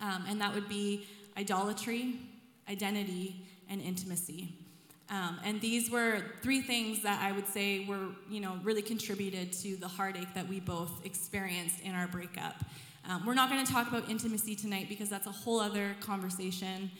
[0.00, 1.06] Um, and that would be
[1.38, 2.20] idolatry,
[2.68, 4.52] identity, and intimacy.
[5.10, 9.52] Um, and these were three things that I would say were, you know, really contributed
[9.54, 12.56] to the heartache that we both experienced in our breakup.
[13.08, 16.90] Um, we're not going to talk about intimacy tonight because that's a whole other conversation.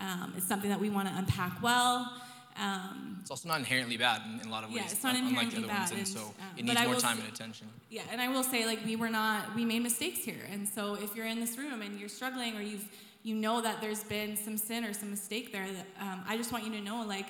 [0.00, 2.12] Um, it's something that we want to unpack well.
[2.60, 4.78] Um, it's also not inherently bad in, in, a lot of ways.
[4.78, 5.78] Yeah, it's not inherently unlike the other bad.
[5.78, 7.68] Ones, and, and so um, it needs more time say, and attention.
[7.88, 10.42] Yeah, and I will say, like, we were not, we made mistakes here.
[10.50, 12.86] And so if you're in this room and you're struggling or you've,
[13.22, 16.52] you know that there's been some sin or some mistake there, that, um, I just
[16.52, 17.26] want you to know, like,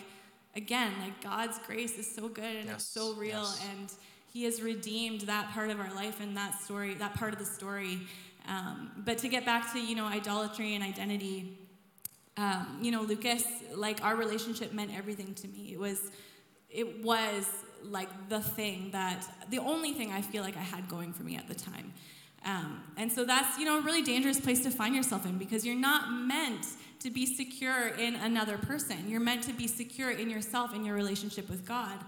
[0.55, 2.75] again, like God's grace is so good and yes.
[2.77, 3.67] it's so real yes.
[3.71, 3.93] and
[4.33, 7.45] he has redeemed that part of our life and that story, that part of the
[7.45, 8.01] story.
[8.49, 11.59] Um, but to get back to, you know, idolatry and identity,
[12.37, 15.71] um, you know, Lukas, like our relationship meant everything to me.
[15.73, 16.11] It was,
[16.71, 17.47] it was
[17.85, 21.37] like the thing that, the only thing I feel like I had going for me
[21.37, 21.93] at the time.
[22.45, 25.65] Um, and so that's, you know, a really dangerous place to find yourself in because
[25.65, 26.67] you're not meant
[27.01, 29.09] to be secure in another person.
[29.09, 31.99] You're meant to be secure in yourself, in your relationship with God.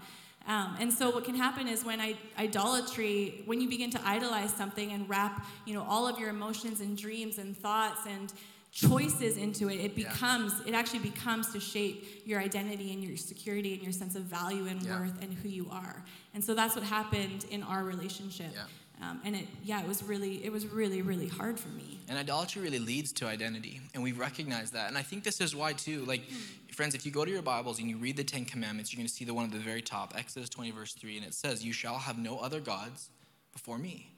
[0.47, 4.53] Um, and so what can happen is when I, idolatry, when you begin to idolize
[4.53, 8.31] something and wrap, you know, all of your emotions and dreams and thoughts and
[8.71, 10.09] choices into it, it Yeah.
[10.09, 14.23] becomes, it actually becomes to shape your identity and your security and your sense of
[14.23, 14.99] value and Yeah.
[14.99, 16.03] worth and who you are.
[16.33, 18.51] And so that's what happened in our relationship.
[18.53, 18.65] Yeah.
[19.01, 21.99] Um, and it, yeah, it was really, it was really, really hard for me.
[22.07, 24.87] And idolatry really leads to identity, and we recognize that.
[24.87, 26.21] And I think this is why, too, like,
[26.71, 29.07] friends, if you go to your Bibles and you read the Ten Commandments, you're going
[29.07, 31.63] to see the one at the very top, Exodus 20, verse 3, and it says,
[31.63, 33.09] You shall have no other gods
[33.51, 34.11] before me.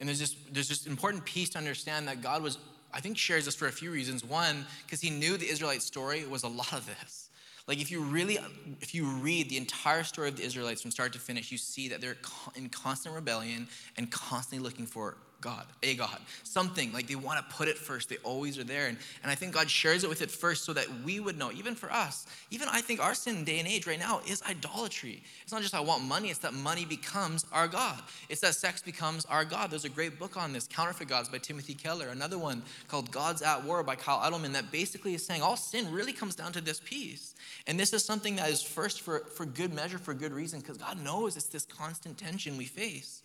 [0.00, 2.58] And there's this, there's this important piece to understand that God was,
[2.92, 4.24] I think, shares this for a few reasons.
[4.24, 7.30] One, because he knew the Israelite story was a lot of this.
[7.66, 8.38] Like if you really,
[8.80, 11.88] if you read the entire story of the Israelites from start to finish, you see
[11.88, 12.16] that they're
[12.54, 17.54] in constant rebellion and constantly looking for God, a God, something like they want to
[17.54, 18.08] put it first.
[18.08, 20.72] They always are there, and and I think God shares it with it first so
[20.72, 21.52] that we would know.
[21.52, 25.22] Even for us, even I think our sin day and age right now is idolatry.
[25.42, 28.00] It's not just I want money; it's that money becomes our God.
[28.28, 29.70] It's that sex becomes our God.
[29.70, 32.08] There's a great book on this, Counterfeit Gods by Timothy Keller.
[32.08, 35.92] Another one called Gods at War by Kyle Idleman that basically is saying all sin
[35.92, 37.34] really comes down to this piece.
[37.66, 40.76] And this is something that is first for, for good measure, for good reason, because
[40.76, 43.22] God knows it's this constant tension we face.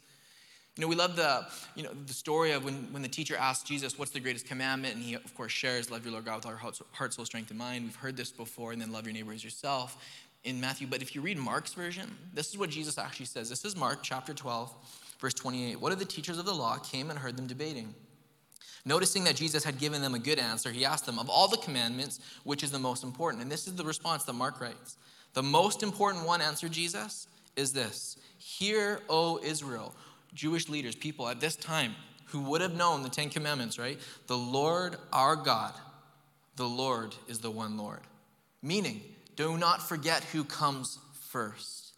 [0.77, 3.67] You know, we love the, you know, the story of when, when the teacher asked
[3.67, 4.95] Jesus, what's the greatest commandment?
[4.95, 6.59] And he, of course, shares, love your Lord God with all your
[6.91, 7.83] heart, soul, strength, and mind.
[7.83, 9.97] We've heard this before, and then love your neighbor as yourself
[10.45, 10.87] in Matthew.
[10.87, 13.49] But if you read Mark's version, this is what Jesus actually says.
[13.49, 14.73] This is Mark chapter 12,
[15.19, 15.79] verse 28.
[15.79, 17.93] What if the teachers of the law came and heard them debating?
[18.85, 21.57] Noticing that Jesus had given them a good answer, he asked them, Of all the
[21.57, 23.43] commandments, which is the most important?
[23.43, 24.97] And this is the response that Mark writes.
[25.33, 29.93] The most important one, answered Jesus, is this Hear, O Israel,
[30.33, 33.99] Jewish leaders, people at this time who would have known the Ten Commandments, right?
[34.27, 35.73] The Lord our God,
[36.55, 38.01] the Lord is the one Lord.
[38.61, 39.01] Meaning,
[39.35, 41.93] do not forget who comes first.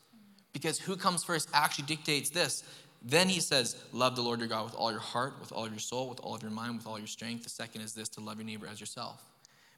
[0.53, 2.63] Because who comes first actually dictates this.
[3.01, 5.71] Then he says, Love the Lord your God with all your heart, with all of
[5.71, 7.43] your soul, with all of your mind, with all your strength.
[7.43, 9.21] The second is this to love your neighbor as yourself.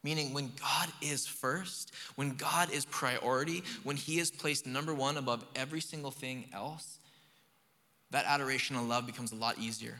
[0.03, 5.17] Meaning, when God is first, when God is priority, when he is placed number one
[5.17, 6.99] above every single thing else,
[8.11, 9.95] that adoration and love becomes a lot easier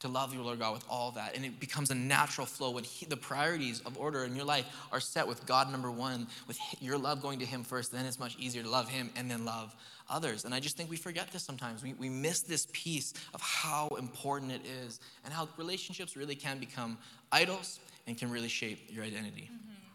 [0.00, 1.36] to love your Lord God with all that.
[1.36, 4.64] And it becomes a natural flow when he, the priorities of order in your life
[4.92, 7.92] are set with God number one, with your love going to Him first.
[7.92, 9.74] Then it's much easier to love Him and then love
[10.08, 10.44] others.
[10.46, 11.82] And I just think we forget this sometimes.
[11.82, 16.58] We, we miss this piece of how important it is and how relationships really can
[16.58, 16.96] become
[17.30, 19.50] idols and can really shape your identity.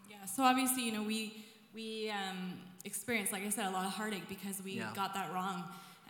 [0.08, 0.24] Yeah.
[0.26, 2.54] So obviously, you know, we we um,
[2.86, 4.92] experienced, like I said, a lot of heartache because we Yeah.
[4.94, 5.64] got that wrong.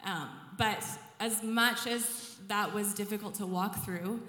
[0.06, 0.82] Um, but
[1.20, 4.20] as much as that was difficult to walk through,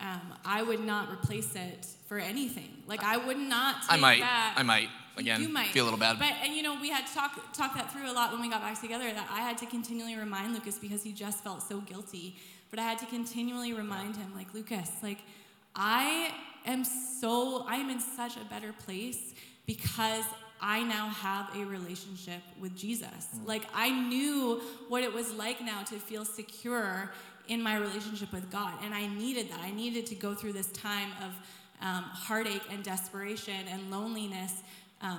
[0.00, 2.82] um, I would not replace it for anything.
[2.86, 3.82] Like I would not.
[3.82, 4.20] Take I might.
[4.20, 4.88] That, I might.
[5.16, 6.18] Again, you might feel a little bad.
[6.18, 8.48] But and you know, we had to talk talk that through a lot when we
[8.48, 9.12] got back together.
[9.12, 12.36] That I had to continually remind Lukas because he just felt so guilty.
[12.70, 15.18] But I had to continually remind him, like Lukas, like
[15.74, 16.32] I
[16.64, 19.34] am so I am in such a better place
[19.66, 20.24] because
[20.60, 23.08] I now have a relationship with Jesus.
[23.08, 23.46] Mm.
[23.46, 27.12] Like I knew what it was like now to feel secure
[27.48, 29.60] in my relationship with God, and I needed that.
[29.60, 31.32] I needed to go through this time of
[31.82, 34.62] um, heartache and desperation and loneliness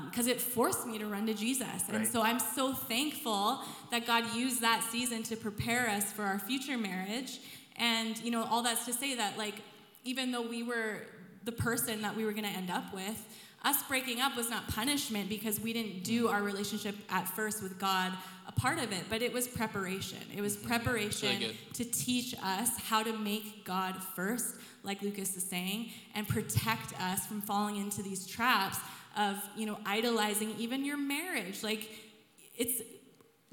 [0.05, 1.89] because it forced me to run to Jesus.
[1.91, 6.37] And so I'm so thankful that God used that season to prepare us for our
[6.37, 7.39] future marriage.
[7.77, 9.55] And, you know, all that's to say that, like,
[10.03, 11.07] even though we were
[11.45, 13.27] the person that we were going to end up with,
[13.63, 16.33] us breaking up was not punishment because we didn't do mm-hmm.
[16.33, 18.11] our relationship at first with God
[18.47, 20.17] a part of it, but it was preparation.
[20.35, 20.67] It was mm-hmm.
[20.67, 21.55] preparation good.
[21.75, 27.27] to teach us how to make God first, like Lukas is saying, and protect us
[27.27, 28.79] from falling into these traps
[29.15, 31.63] of, you know, idolizing even your marriage.
[31.63, 31.89] Like
[32.57, 32.81] it's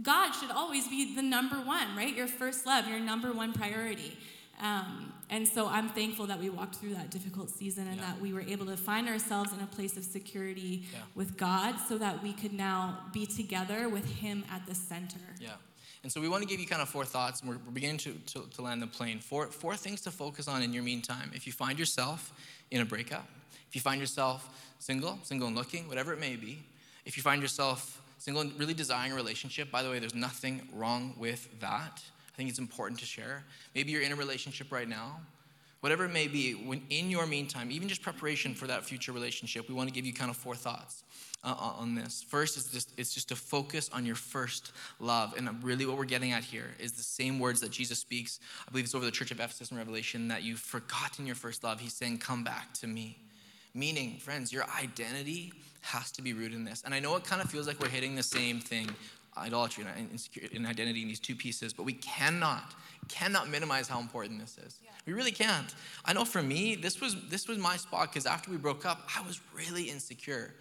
[0.00, 2.14] God should always be the number one, right?
[2.14, 4.16] Your first love, your number one priority.
[4.60, 8.06] Um, and so I'm thankful that we walked through that difficult season and Yeah.
[8.06, 11.00] that we were able to find ourselves in a place of security Yeah.
[11.14, 15.36] with God so that we could now be together with Him at the center.
[15.38, 15.50] Yeah.
[16.02, 17.98] And so we want to give you kind of four thoughts, and we're, we're beginning
[17.98, 19.18] to, to, to land the plane.
[19.18, 21.30] Four, four things to focus on in your meantime.
[21.34, 22.32] If you find yourself
[22.70, 23.28] in a breakup,
[23.68, 26.62] if you find yourself single, single and looking, whatever it may be,
[27.04, 30.68] if you find yourself single and really desiring a relationship, by the way, there's nothing
[30.72, 32.02] wrong with that.
[32.38, 33.42] Think it's important to share.
[33.74, 35.18] Maybe you're in a relationship right now.
[35.81, 39.68] Whatever it may be, when in your meantime, even just preparation for that future relationship,
[39.68, 41.03] we want to give you kind of four thoughts
[41.42, 42.24] uh, on this.
[42.29, 44.70] First is just it's just to focus on your first
[45.01, 48.38] love, and really what we're getting at here is the same words that Jesus speaks.
[48.68, 51.64] I believe it's over the church of Ephesus in Revelation that you've forgotten your first
[51.64, 51.81] love.
[51.81, 53.18] He's saying, "Come back to me."
[53.74, 56.83] Meaning, friends, your identity has to be rooted in this.
[56.85, 58.88] And I know it kind of feels like we're hitting the same thing.
[59.40, 62.74] Idolatry and, insecurity and identity in these two pieces, but we cannot,
[63.09, 64.79] cannot minimize how important this is.
[64.83, 64.90] Yeah.
[65.07, 65.74] We really can't.
[66.05, 69.09] I know for me, this was this was my spot because after we broke up,
[69.16, 70.55] I was really insecure.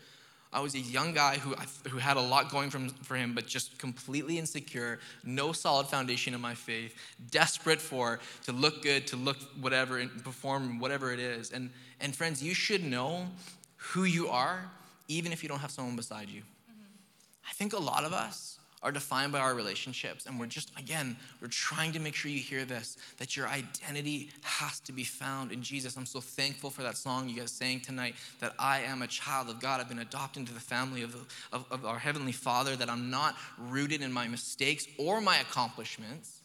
[0.53, 1.53] I was a young guy who,
[1.89, 6.33] who had a lot going from, for him, but just completely insecure, no solid foundation
[6.33, 6.95] in my faith,
[7.31, 11.51] desperate for to look good, to look whatever, and perform whatever it is.
[11.51, 13.27] And, and friends, you should know
[13.75, 14.71] who you are,
[15.09, 16.41] even if you don't have someone beside you.
[16.41, 17.49] Mm-hmm.
[17.49, 20.25] I think a lot of us, are defined by our relationships.
[20.25, 24.29] And we're just, again, we're trying to make sure you hear this that your identity
[24.43, 25.97] has to be found in Jesus.
[25.97, 29.49] I'm so thankful for that song you guys sang tonight that I am a child
[29.49, 29.81] of God.
[29.81, 31.15] I've been adopted into the family of,
[31.51, 36.36] of, of our Heavenly Father, that I'm not rooted in my mistakes or my accomplishments,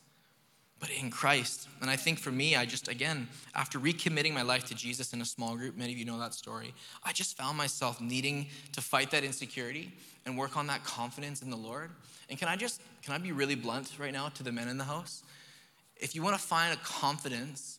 [0.83, 1.69] but in Christ.
[1.81, 5.21] And I think for me, I just, again, after recommitting my life to Jesus in
[5.21, 8.81] a small group, many of you know that story, I just found myself needing to
[8.81, 9.93] fight that insecurity
[10.27, 11.93] and work on that confidence in the Lord.
[12.29, 14.77] And can I just, can I be really blunt right now to the men in
[14.77, 15.23] the house?
[15.99, 17.79] If you want to find a confidence,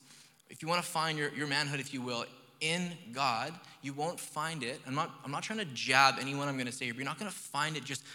[0.50, 2.24] if you want to find your, your manhood, if you will,
[2.62, 4.80] in God, you won't find it.
[4.88, 7.20] I'm not, I'm not trying to jab anyone I'm going to say but you're not
[7.20, 8.06] going to find it just,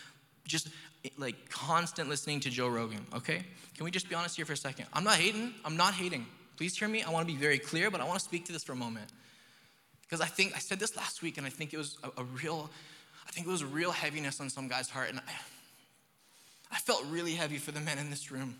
[0.47, 0.71] just
[1.17, 3.43] like constant listening to Joe Rogan, okay?
[3.77, 4.87] Can we just be honest here for a second?
[4.93, 5.55] I'm not hating.
[5.65, 6.27] I'm not hating.
[6.57, 7.03] Please hear me.
[7.03, 8.77] I want to be very clear, but I want to speak to this for a
[8.77, 9.09] moment.
[10.03, 12.25] Because I think, I said this last week, and I think it was a, a
[12.25, 12.71] real,
[13.27, 15.11] I think it was real heaviness on some guy's heart.
[15.11, 15.33] And I,
[16.73, 18.57] I felt really heavy for the men in this room.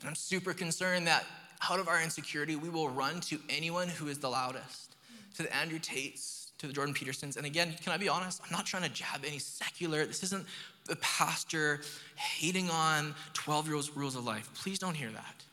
[0.00, 1.24] And I'm super concerned that
[1.70, 4.94] out of our insecurity, we will run to anyone who is the loudest,
[5.36, 7.36] to the Andrew Tates, to the Jordan Petersons.
[7.36, 8.40] And again, can I be honest?
[8.44, 10.04] I'm not trying to jab any secular.
[10.06, 10.46] This isn't
[10.86, 11.80] the pastor
[12.14, 14.48] hating on 12 year olds' rules of life.
[14.54, 15.44] Please don't hear that.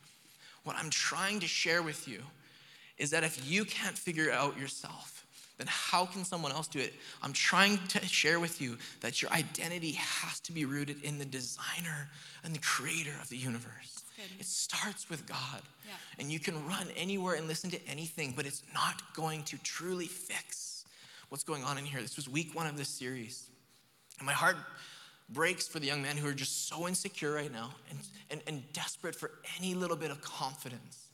[0.64, 2.22] What I'm trying to share with you
[2.98, 5.26] is that if you can't figure it out yourself,
[5.58, 6.94] then how can someone else do it?
[7.22, 11.26] I'm trying to share with you that your identity has to be rooted in the
[11.26, 12.10] designer
[12.44, 14.04] and the creator of the universe.
[14.40, 15.62] It starts with God.
[15.86, 15.94] Yeah.
[16.20, 20.06] And you can run anywhere and listen to anything, but it's not going to truly
[20.06, 20.83] fix
[21.34, 22.00] what's going on in here.
[22.00, 23.50] This was week one of this series.
[24.20, 24.56] And my heart
[25.30, 28.72] breaks for the young men who are just so insecure right now and, and, and
[28.72, 31.08] desperate for any little bit of confidence.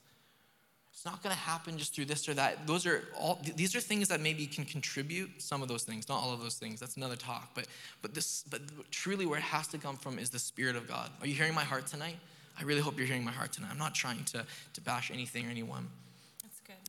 [0.91, 2.67] It's not going to happen just through this or that.
[2.67, 6.21] Those are all these are things that maybe can contribute some of those things, not
[6.21, 6.81] all of those things.
[6.81, 7.51] That's another talk.
[7.55, 7.67] But
[8.01, 8.59] but this but
[8.91, 11.11] truly where it has to come from is the spirit of God.
[11.21, 12.17] Are you hearing my heart tonight?
[12.59, 13.69] I really hope you're hearing my heart tonight.
[13.71, 15.87] I'm not trying to, to bash anything or anyone.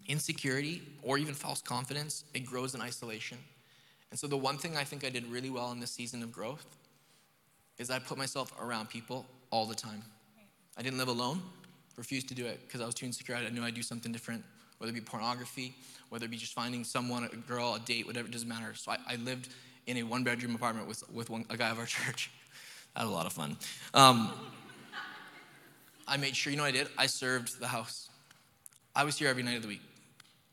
[0.07, 3.39] Insecurity or even false confidence, it grows in isolation.
[4.11, 6.33] And so the one thing I think I did really well in this season of
[6.33, 6.67] growth
[7.79, 10.03] is I put myself around people all the time.
[10.77, 11.43] I didn't live alone
[12.01, 13.37] refused to do it because I was too insecure.
[13.37, 14.43] I knew I'd do something different,
[14.79, 15.75] whether it be pornography,
[16.09, 18.75] whether it be just finding someone, a girl, a date, whatever, it doesn't matter.
[18.75, 19.51] So I, I lived
[19.87, 22.31] in a one bedroom apartment with, with one, a guy of our church.
[22.97, 23.57] I had a lot of fun.
[23.93, 24.33] Um,
[26.09, 26.89] I made sure, you know I did?
[26.97, 28.09] I served the house.
[28.97, 29.83] I was here every night of the week.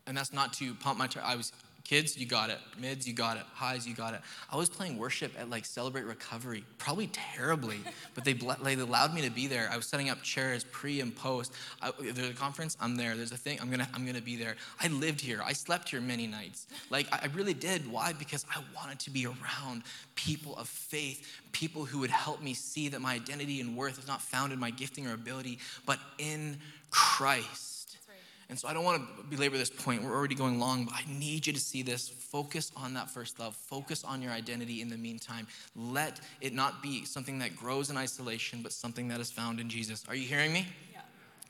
[0.07, 1.51] And that's not to pump my, I was
[1.87, 2.59] Kids, you got it.
[2.81, 3.43] Mids, you got it.
[3.53, 4.19] Highs, you got it.
[4.51, 7.79] I was playing worship at like Celebrate Recovery, probably terribly,
[8.13, 9.69] but they, they allowed me to be there.
[9.71, 11.53] I was setting up chairs pre and post.
[11.81, 13.15] I, there's a conference, I'm there.
[13.15, 14.57] There's a thing, I'm gonna, I'm gonna be there.
[14.81, 15.39] I lived here.
[15.41, 16.67] I slept here many nights.
[16.89, 17.89] Like I really did.
[17.89, 18.11] Why?
[18.11, 19.83] Because I wanted to be around
[20.15, 24.09] people of faith, people who would help me see that my identity and worth is
[24.09, 26.57] not found in my gifting or ability, but in
[26.91, 27.76] Christ.
[28.49, 30.03] And so I don't want to belabor this point.
[30.03, 32.07] We're already going long, but I need you to see this.
[32.07, 33.55] Focus on that first love.
[33.55, 35.47] Focus on your identity in the meantime.
[35.75, 39.69] Let it not be something that grows in isolation, but something that is found in
[39.69, 40.05] Jesus.
[40.07, 40.65] Are you hearing me?
[40.93, 41.01] Yeah.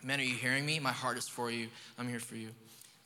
[0.01, 0.79] Men, are you hearing me?
[0.79, 1.67] My heart is for you.
[1.99, 2.49] I'm here for you.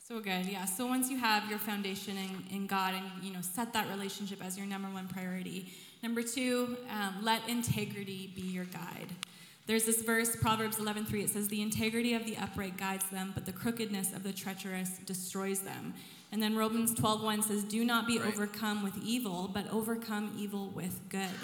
[0.08, 0.64] So good, yeah.
[0.64, 4.44] So once you have your foundation in, in God and you know set that relationship
[4.44, 5.72] as your number one priority.
[6.02, 9.08] Number two, um, let integrity be your guide.
[9.66, 11.22] There's this verse, Proverbs 11:3.
[11.22, 14.98] It says, "The integrity of the upright guides them, but the crookedness of the treacherous
[15.06, 15.94] destroys them."
[16.32, 18.26] And then Romans 12:1 says, "Do not be right.
[18.26, 21.38] overcome with evil, but overcome evil with good."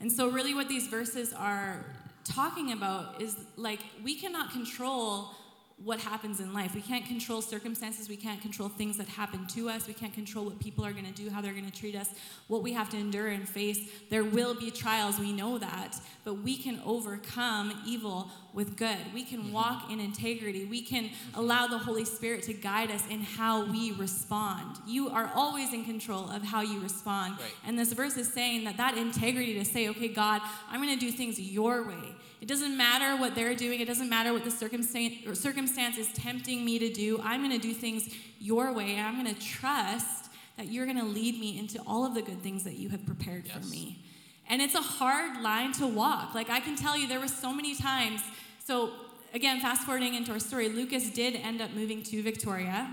[0.00, 1.84] And so, really, what these verses are
[2.24, 5.34] talking about is like we cannot control
[5.76, 6.74] what happens in life.
[6.74, 8.08] We can't control circumstances.
[8.08, 9.86] We can't control things that happen to us.
[9.86, 12.10] We can't control what people are going to do, how they're going to treat us,
[12.46, 13.90] what we have to endure and face.
[14.08, 15.18] There will be trials.
[15.18, 15.96] We know that.
[16.24, 18.96] But we can overcome evil with good.
[19.12, 19.52] We can mm-hmm.
[19.52, 20.64] walk in integrity.
[20.64, 24.78] We can allow the Holy Spirit to guide us in how we respond.
[24.86, 27.34] You are always in control of how you respond.
[27.40, 27.50] Right.
[27.66, 30.40] And this verse is saying that that integrity to say, okay, God,
[30.70, 32.14] I'm going to do things your way.
[32.40, 33.80] It doesn't matter what they're doing.
[33.80, 37.20] It doesn't matter what the circumstance, circumstance is tempting me to do.
[37.24, 38.98] I'm going to do things your way.
[39.00, 42.40] I'm going to trust that you're going to lead me into all of the good
[42.42, 43.56] things that you have prepared yes.
[43.56, 44.04] for me.
[44.48, 46.34] And it's a hard line to walk.
[46.34, 48.20] Like I can tell you, there were so many times.
[48.66, 48.92] So,
[49.34, 52.88] again, fast forwarding into our story, Lukas did end up moving to Victoria.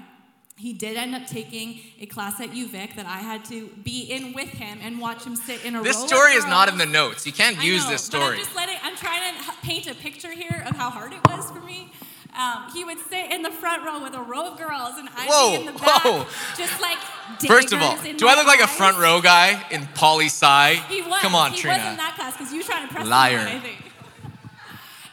[0.58, 4.34] He did end up taking a class at UVic that I had to be in
[4.34, 6.78] with him and watch him sit in a This row of story is not in
[6.78, 7.26] the notes.
[7.26, 8.36] You can't I use know, this story.
[8.38, 8.78] I'm just letting.
[8.84, 11.92] I'm trying to paint a picture here of how hard it was for me.
[12.38, 15.28] Um, he would sit in the front row with a row of girls, and I'd
[15.28, 16.26] Whoa, be in the back, whoa.
[16.58, 16.98] just like
[17.46, 20.74] First of all, do I look like a front row guy in poli sci?
[20.88, 21.20] He was.
[21.22, 21.78] Come on, he Trina.
[21.78, 23.40] was in that class because you were trying to press Liar.
[23.40, 23.91] on, I think.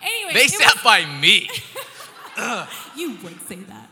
[0.03, 1.49] Anyway, they sat was- by me.
[2.96, 3.88] you would say that.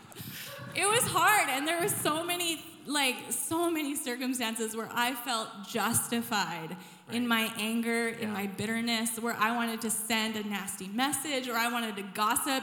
[0.75, 5.49] It was hard, and there were so many, like, so many circumstances where I felt
[5.67, 6.77] justified
[7.13, 11.55] in my anger, in my bitterness, where I wanted to send a nasty message or
[11.55, 12.63] I wanted to gossip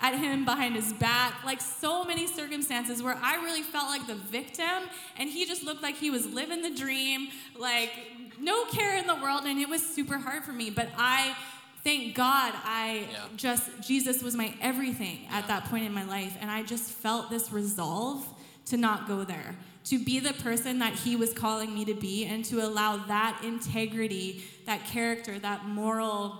[0.00, 1.44] at him behind his back.
[1.44, 5.82] Like, so many circumstances where I really felt like the victim, and he just looked
[5.82, 7.92] like he was living the dream, like,
[8.40, 10.68] no care in the world, and it was super hard for me.
[10.70, 11.36] But I,
[11.84, 13.18] thank God, I Yeah.
[13.36, 16.36] just Jesus was my everything at that point in my life.
[16.40, 18.26] And I just felt this resolve
[18.66, 22.24] to not go there to be the person that he was calling me to be
[22.24, 26.38] and to allow that integrity that character that moral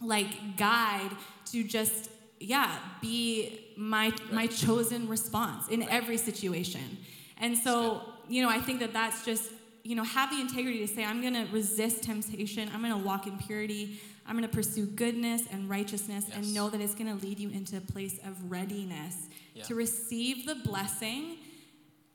[0.00, 1.10] like guide
[1.44, 2.10] to just
[2.40, 6.96] yeah be my my chosen response in every situation.
[7.38, 9.50] And so you know i think that that's just
[9.84, 12.70] you know have the integrity to say i'm going to resist temptation.
[12.74, 16.36] I'm going to walk in purity i'm going to pursue goodness and righteousness Yes.
[16.36, 19.64] and know that it's going to lead you into a place of readiness Yeah.
[19.64, 21.38] to receive the blessing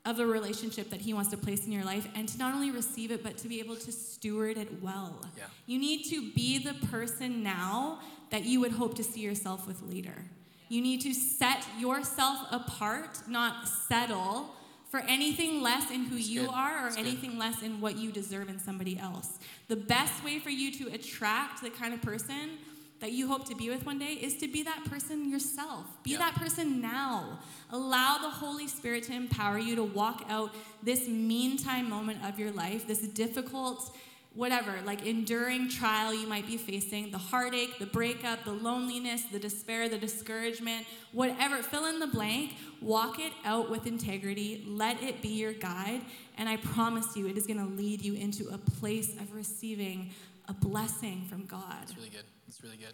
[0.06, 2.72] of the relationship that he wants to place in your life and to not only
[2.72, 5.44] receive it but to be able to steward it well Yeah.
[5.66, 8.00] you need to be the person now
[8.30, 10.26] that you would hope to see yourself with later
[10.70, 14.56] you need to set yourself apart not settle
[14.94, 16.50] for anything less in who you good.
[16.54, 17.08] are or That's good.
[17.08, 20.94] anything less in what you deserve in somebody else the best way for you to
[20.94, 22.60] attract the kind of person
[23.00, 25.88] that you hope to be with one day is to be that person yourself.
[26.04, 27.40] Be that person now.
[27.72, 32.52] Allow the Holy Spirit to empower you to walk out this meantime moment of your
[32.52, 33.94] life, this difficult,
[34.36, 39.40] whatever, like enduring trial you might be facing, the heartache, the breakup, the loneliness, the
[39.40, 42.54] despair, the discouragement, whatever, fill in the blank.
[42.82, 44.64] Walk it out with integrity.
[44.68, 46.02] Let it be your guide.
[46.38, 50.10] And I promise you, it is going to lead you into a place of receiving
[50.50, 51.84] a blessing from God.
[51.84, 52.26] It's really good.
[52.48, 52.94] It's really good.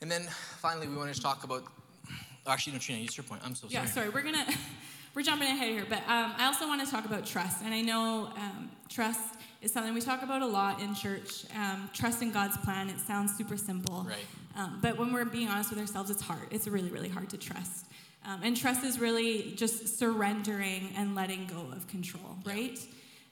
[0.00, 0.22] And then
[0.58, 1.64] finally, we want to talk about.
[2.46, 3.42] Actually, no, Trina, use your point.
[3.44, 3.74] I'm so sorry.
[3.74, 4.46] Yeah, sorry, we're gonna
[5.14, 7.82] we're jumping ahead here, but um, I also want to talk about trust, and I
[7.82, 11.44] know um, trust is something we talk about a lot in church.
[11.56, 12.88] Um, trust in God's plan.
[12.88, 14.18] It sounds super simple, Right.
[14.56, 16.48] Um, but when we're being honest with ourselves, it's hard.
[16.50, 17.86] It's really, really hard to trust.
[18.26, 22.78] Um, and trust is really just surrendering and letting go of control, right?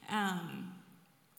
[0.09, 0.73] Um,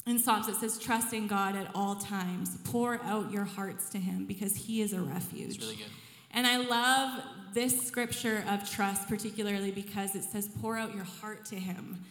[0.07, 2.57] in Psalms, it says, Trust in God at all times.
[2.64, 5.57] Pour out your hearts to Him because He is a refuge.
[5.57, 5.86] It's really good.
[6.30, 7.22] And I love
[7.55, 12.05] this scripture of trust, particularly because it says, pour out your heart to Him.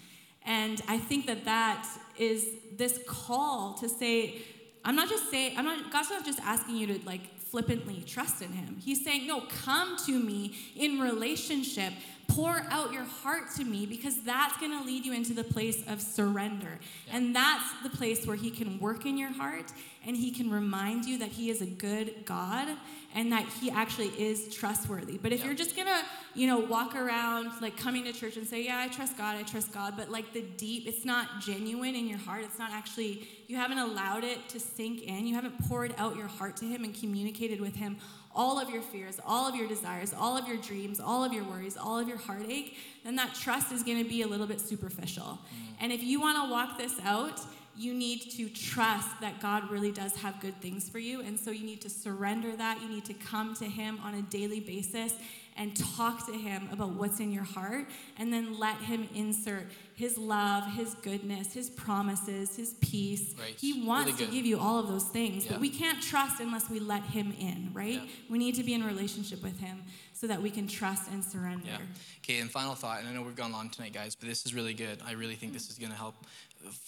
[0.46, 1.88] And I think that that
[2.20, 4.42] is this call to say,
[4.84, 8.42] I'm not just saying, I'm not, God's not just asking you to like flippantly trust
[8.42, 8.78] in Him.
[8.84, 11.94] He's saying, no, come to me in relationship.
[12.28, 15.84] Pour out your heart to me because that's going to lead you into the place
[15.88, 16.78] of surrender.
[17.12, 19.72] And that's the place where He can work in your heart
[20.06, 22.68] and He can remind you that He is a good God
[23.16, 25.18] and that He actually is trustworthy.
[25.18, 25.46] But if Yeah.
[25.48, 26.02] you're just going to,
[26.36, 29.44] you know, walk around like coming to church and say, yeah, I trust God, I
[29.44, 32.44] trust God, but like the deep, it's not genuine in your heart.
[32.44, 35.26] It's not actually, you haven't allowed it to sink in.
[35.26, 37.98] You haven't poured out your heart to Him and communicated with Him
[38.38, 41.44] all of your fears, all of your desires, all of your dreams, all of your
[41.44, 44.62] worries, all of your heartache, then that trust is going to be a little bit
[44.62, 45.24] superficial.
[45.24, 45.38] Mm.
[45.82, 47.42] And if you want to walk this out,
[47.76, 51.22] you need to trust that God really does have good things for you.
[51.22, 52.82] And so you need to surrender that.
[52.82, 55.14] You need to come to Him on a daily basis
[55.58, 57.86] and talk to Him about what's in your heart,
[58.18, 63.34] and then let Him insert His love, His goodness, His promises, His peace.
[63.40, 63.56] Right.
[63.58, 65.54] He wants Really to give you all of those things, Yeah.
[65.54, 67.94] but we can't trust unless we let Him in, right?
[67.94, 68.10] Yeah.
[68.30, 69.84] We need to be in relationship with Him
[70.14, 71.68] so that we can trust and surrender.
[71.68, 71.78] Yeah.
[72.24, 74.54] Okay, and final thought, and I know we've gone long tonight, guys, but this is
[74.54, 75.00] really good.
[75.06, 76.16] I really think this is going to help.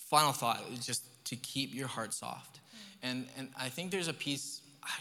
[0.09, 2.57] Final thought is just to keep your heart soft.
[2.57, 2.59] Mm.
[3.03, 4.58] And, and I think there's a piece,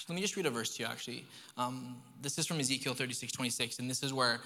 [0.09, 1.25] let me just read a verse to you, actually.
[1.57, 4.41] Um, this is from Ezekiel 36, 26, and this is where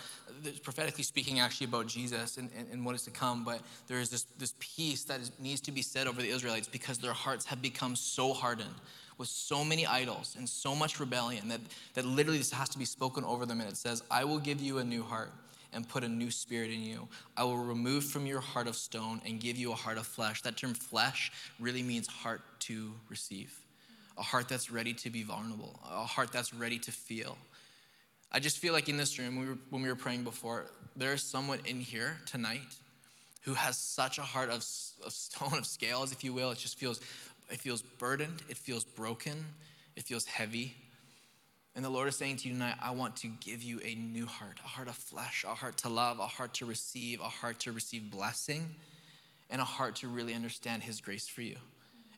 [0.44, 4.00] it's prophetically speaking actually about Jesus and, and, and what is to come, but there
[4.00, 7.12] is this, this piece that is, needs to be said over the Israelites because their
[7.12, 8.74] hearts have become so hardened
[9.18, 11.60] with so many idols and so much rebellion that,
[11.94, 13.60] that literally this has to be spoken over them.
[13.60, 15.32] And it says, I will give you a new heart
[15.72, 17.08] and put a new spirit in you.
[17.36, 20.42] I will remove from your heart of stone and give you a heart of flesh.
[20.42, 23.56] That term flesh really means heart to receive,
[24.18, 27.36] a heart that's ready to be vulnerable, a heart that's ready to feel.
[28.30, 30.66] I just feel like in this room, when we were, when we were praying before,
[30.96, 32.60] there is someone in here tonight
[33.42, 34.64] who has such a heart of,
[35.04, 36.50] of stone, of scales, if you will.
[36.50, 37.00] It just feels,
[37.50, 39.44] it feels burdened, it feels broken,
[39.96, 40.74] it feels heavy.
[41.74, 44.26] And the Lord is saying to you tonight, I want to give you a new
[44.26, 47.60] heart, a heart of flesh, a heart to love, a heart to receive, a heart
[47.60, 48.74] to receive blessing,
[49.50, 51.56] and a heart to really understand His grace for you.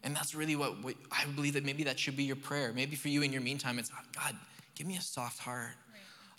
[0.04, 2.72] And that's really what, what I believe that maybe that should be your prayer.
[2.74, 4.36] Maybe for you in your meantime, it's God,
[4.74, 5.72] give me a soft heart.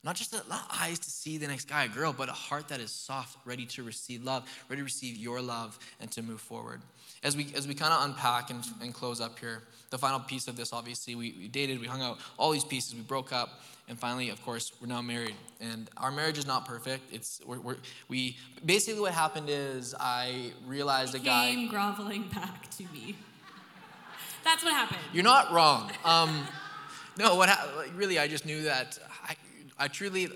[0.03, 2.68] Not just a, not eyes to see the next guy or girl, but a heart
[2.68, 6.39] that is soft, ready to receive love, ready to receive your love and to move
[6.39, 6.82] forward.
[7.24, 10.47] As we as we kind of unpack and, and close up here, the final piece
[10.47, 13.61] of this, obviously, we, we dated, we hung out, all these pieces, we broke up,
[13.89, 15.36] and finally, of course, we're now married.
[15.59, 17.11] And our marriage is not perfect.
[17.11, 22.28] It's we're, we're, we basically what happened is I realized he a guy came groveling
[22.28, 23.16] back to me.
[24.45, 25.01] That's what happened.
[25.11, 25.91] You're not wrong.
[26.05, 26.47] Um,
[27.17, 29.35] no, what ha- really I just knew that I
[29.77, 30.29] I truly,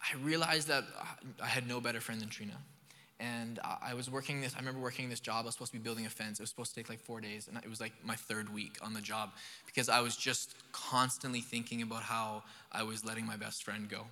[0.00, 0.84] I realized that
[1.42, 2.58] I had no better friend than Trina.
[3.20, 5.44] And I was working this, I remember working this job.
[5.44, 6.40] I was supposed to be building a fence.
[6.40, 7.48] It was supposed to take like four days.
[7.48, 9.30] And it was like my third week on the job
[9.66, 14.02] because I was just constantly thinking about how I was letting my best friend go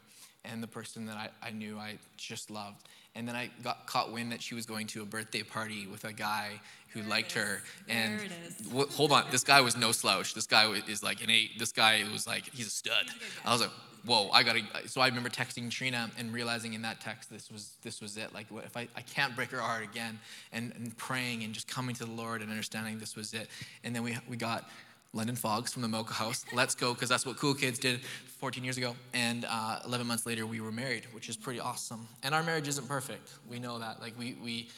[0.45, 2.89] and the person that I, I knew I just loved.
[3.15, 6.05] And then I got caught wind that she was going to a birthday party with
[6.05, 6.61] a guy
[6.93, 7.63] who there liked her.
[7.89, 8.21] And
[8.69, 10.35] w- hold on, this guy was no slouch.
[10.35, 11.59] This guy is like an eight.
[11.59, 13.07] This guy was like, he's a stud.
[13.45, 13.71] I was like,
[14.05, 14.63] whoa, I gotta.
[14.87, 18.33] So I remember texting Trina and realizing in that text this was this was it.
[18.35, 20.19] Like, what if I, I can't break her heart again,
[20.53, 23.49] and, and praying and just coming to the Lord and understanding this was it.
[23.85, 24.69] And then we we got
[25.15, 26.45] London Fogs from the Mocha House.
[26.55, 28.01] Let's go, because that's what cool kids did
[28.41, 28.97] 14 years ago.
[29.13, 32.09] And uh, 11 months later, we were married, which is pretty awesome.
[32.23, 33.31] And our marriage isn't perfect.
[33.47, 34.01] We know that.
[34.01, 34.71] Like, we, we,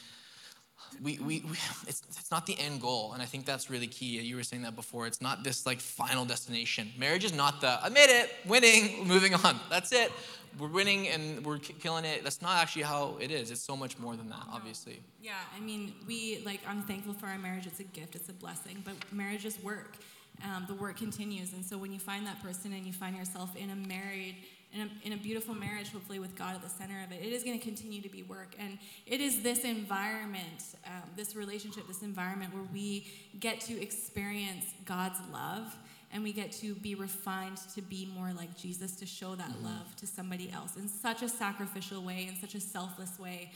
[1.01, 1.57] we, we, we,
[1.87, 3.13] it's, it's not the end goal.
[3.13, 4.19] And i think that's really key.
[4.19, 5.07] You were saying that before.
[5.07, 6.91] It's not this like final destination.
[6.97, 9.59] Marriage is not the i made it winning moving on.
[9.69, 10.11] That's it.
[10.59, 12.23] We're winning and we're killing it.
[12.23, 13.51] That's not actually how it is.
[13.51, 15.01] It's so much more than that obviously.
[15.21, 17.67] Yeah i mean we like i'm thankful for our marriage.
[17.67, 18.15] It's a gift.
[18.15, 18.81] It's a blessing.
[18.85, 19.97] But marriage is work
[20.43, 21.53] um, the work continues.
[21.53, 24.35] And so when you find that person and you find yourself in a married,
[24.73, 27.31] in a, in a beautiful marriage, hopefully with God at the center of it, it
[27.31, 28.55] is going to continue to be work.
[28.59, 33.07] And it is this environment, um, this relationship, this environment where we
[33.39, 35.75] get to experience God's love
[36.11, 39.65] and we get to be refined to be more like Jesus, to show that mm-hmm.
[39.65, 43.51] love to somebody else in such a sacrificial way, in such a selfless way.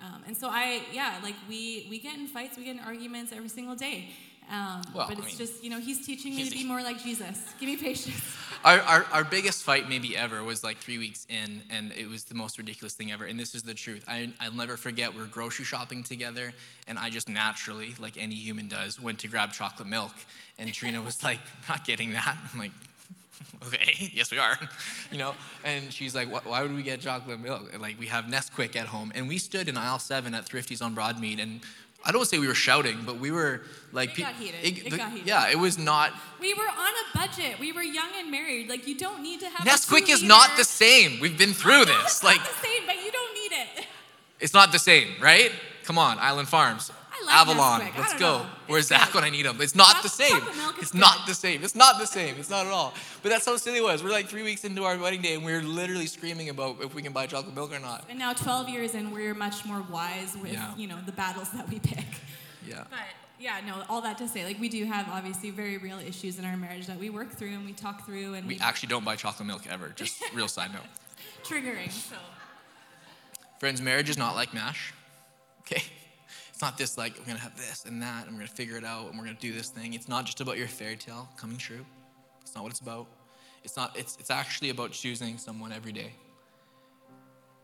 [0.00, 3.32] Um, and so I, yeah, like we we get in fights, we get in arguments
[3.32, 4.10] every single day.
[4.50, 6.82] Um, well, but it's I mean, just, you know, he's teaching me to be more
[6.82, 7.42] like Jesus.
[7.58, 8.36] Give me patience.
[8.64, 12.24] Our, our, our, biggest fight, maybe ever, was like three weeks in, and it was
[12.24, 13.26] the most ridiculous thing ever.
[13.26, 14.06] And this is the truth.
[14.08, 16.54] I, I'll never forget, we we're grocery shopping together,
[16.88, 20.14] and I just naturally, like any human does, went to grab chocolate milk.
[20.58, 22.38] And Trina was like, not getting that.
[22.54, 22.70] I'm like,
[23.66, 24.58] okay, yes we are,
[25.12, 25.34] you know.
[25.62, 27.68] And she's like, why would we get chocolate milk?
[27.70, 30.80] And like we have Nesquik at home, and we stood in aisle seven at Thrifty's
[30.80, 31.60] on Broadmead, and
[32.04, 34.18] I don't say we were shouting, but we were like.
[34.18, 34.60] It got heated.
[34.62, 35.26] It, it the, got heated.
[35.26, 36.12] Yeah, it was not.
[36.40, 37.58] We were on a budget.
[37.58, 38.68] We were young and married.
[38.68, 39.66] Like you don't need to have.
[39.66, 41.20] Nesquik is not the same.
[41.20, 42.22] We've been through this.
[42.22, 43.86] like It's not the same, but you don't need it.
[44.40, 45.52] It's not the same, right?
[45.84, 46.90] Come on, Island Farms
[47.26, 47.80] like Avalon.
[47.96, 48.38] Let's go.
[48.38, 48.46] Know.
[48.66, 49.16] Where's Zach good.
[49.16, 49.60] when I need him?
[49.60, 50.40] It's not the same.
[50.78, 51.00] It's good.
[51.00, 51.62] not the same.
[51.62, 52.36] It's not the same.
[52.38, 52.94] It's not at all.
[53.22, 54.02] But that's how silly it was.
[54.02, 57.02] We're like three weeks into our wedding day, and we're literally screaming about if we
[57.02, 58.04] can buy chocolate milk or not.
[58.08, 60.74] And now, 12 years in, we're much more wise with yeah.
[60.76, 62.06] you know the battles that we pick.
[62.66, 62.84] Yeah.
[62.90, 63.00] But
[63.38, 66.44] yeah, no, all that to say, like we do have obviously very real issues in
[66.44, 69.04] our marriage that we work through and we talk through, and we, we actually don't
[69.04, 69.90] buy chocolate milk ever.
[69.94, 70.82] Just real side note.
[71.42, 71.90] Triggering.
[71.90, 72.16] So.
[73.58, 74.92] Friends, marriage is not like mash.
[75.60, 75.82] Okay.
[76.54, 78.84] It's not this like, we're to have this and that, and we're to figure it
[78.84, 79.92] out, and we're to do this thing.
[79.92, 81.84] It's not just about your fairy tale coming true.
[82.42, 83.08] It's not what it's about.
[83.64, 86.12] It's, not, it's, it's actually about choosing someone every day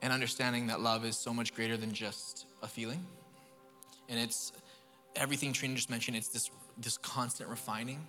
[0.02, 3.06] and understanding that love is so much greater than just a feeling.
[4.08, 4.52] And it's
[5.14, 8.04] everything Trina just mentioned, it's this, this constant refining.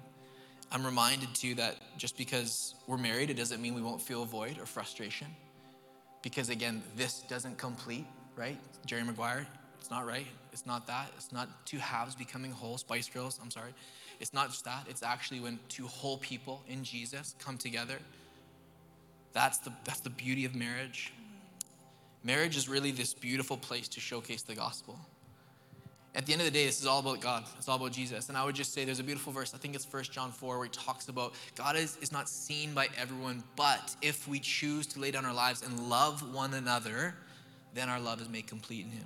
[0.71, 4.57] I'm reminded too that just because we're married, it doesn't mean we won't feel void
[4.57, 5.27] or frustration.
[6.23, 8.57] Because again, this doesn't complete, right?
[8.87, 9.45] Jerry Maguire,
[9.91, 10.25] not right.
[10.51, 11.11] It's not that.
[11.17, 13.73] It's not two halves becoming whole, Spice Girls, I'm sorry.
[14.19, 14.85] It's not just that.
[14.89, 17.97] It's actually when two whole people in Jesus come together.
[19.33, 21.13] That's the, that's the beauty of marriage.
[22.23, 24.99] Marriage is really this beautiful place to showcase the gospel.
[26.13, 27.45] At the end of the day, this is all about God.
[27.57, 28.27] It's all about Jesus.
[28.29, 29.53] And I would just say there's a beautiful verse.
[29.53, 32.73] I think it's 1 John 4 where he talks about God is, is not seen
[32.73, 37.15] by everyone, but if we choose to lay down our lives and love one another,
[37.73, 39.05] then our love is made complete in him.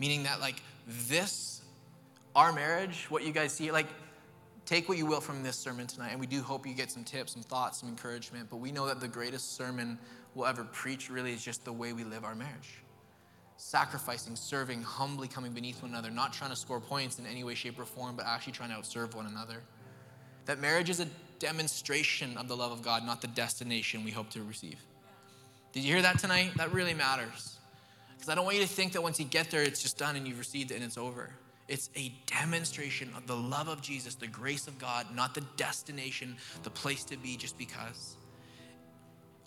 [0.00, 1.62] Meaning that, like, this,
[2.34, 3.86] our marriage, what you guys see, like,
[4.66, 6.10] take what you will from this sermon tonight.
[6.10, 8.48] And we do hope you get some tips, some thoughts, some encouragement.
[8.50, 9.98] But we know that the greatest sermon
[10.34, 12.80] we'll ever preach really is just the way we live our marriage
[13.60, 17.54] sacrificing, serving, humbly coming beneath one another, not trying to score points in any way,
[17.54, 19.62] shape, or form, but actually trying to outserve one another.
[20.46, 21.06] That marriage is a
[21.38, 24.78] demonstration of the love of God, not the destination we hope to receive.
[25.72, 26.52] Did you hear that tonight?
[26.56, 27.58] That really matters.
[28.20, 30.14] Because I don't want you to think that once you get there, it's just done
[30.14, 31.30] and you've received it and it's over.
[31.68, 36.36] It's a demonstration of the love of Jesus, the grace of God, not the destination,
[36.62, 38.16] the place to be just because.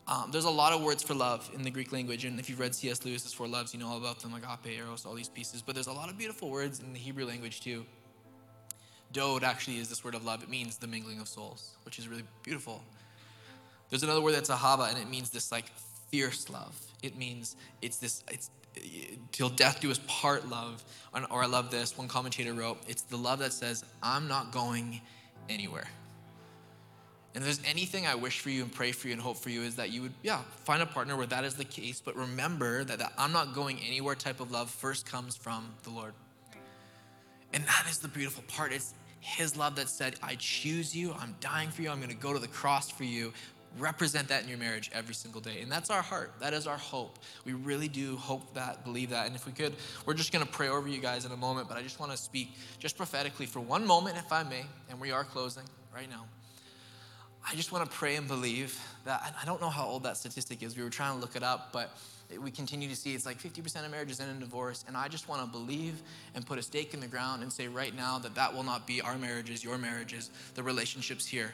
[0.08, 2.60] Um, there's a lot of words for love in the Greek language, and if you've
[2.60, 3.06] read C.S.
[3.06, 5.62] Lewis's Four Loves, you know all about them, agape, eros, all these pieces.
[5.62, 7.86] But there's a lot of beautiful words in the Hebrew language too.
[9.12, 10.42] Dode actually is this word of love.
[10.42, 12.82] It means the mingling of souls, which is really beautiful.
[13.92, 15.66] There's another word that's ahava, and it means this like
[16.10, 16.76] fierce love.
[17.04, 18.50] It means it's this it's
[19.32, 20.84] till death do us part love.
[21.30, 21.98] Or I love this.
[21.98, 25.02] One commentator wrote, "It's the love that says I'm not going
[25.48, 25.88] anywhere."
[27.36, 29.50] And if there's anything I wish for you and pray for you and hope for
[29.50, 32.00] you is that you would, yeah, find a partner where that is the case.
[32.00, 35.90] But remember that, that I'm not going anywhere type of love first comes from the
[35.90, 36.14] Lord.
[37.52, 38.72] And that is the beautiful part.
[38.72, 42.34] It's His love that said, I choose you, I'm dying for you, I'm to go
[42.34, 43.34] to the cross for you.
[43.80, 45.62] Represent that in your marriage every single day.
[45.62, 46.34] And that's our heart.
[46.40, 47.18] That is our hope.
[47.44, 49.26] We really do hope that, believe that.
[49.26, 49.74] And if we could,
[50.06, 51.68] we're just going to pray over you guys in a moment.
[51.68, 54.66] But I just want to speak just prophetically for one moment, if I may.
[54.90, 55.64] And we are closing
[55.94, 56.26] right now.
[57.50, 60.64] I just want to pray and believe that I don't know how old that statistic
[60.64, 60.78] is.
[60.78, 61.98] We were trying to look it up, but
[62.42, 64.86] we continue to see it's like 50% of marriages end in divorce.
[64.88, 66.02] And I just want to believe
[66.36, 68.88] and put a stake in the ground and say right now that that will not
[68.88, 71.52] be our marriages, your marriages, the relationships here.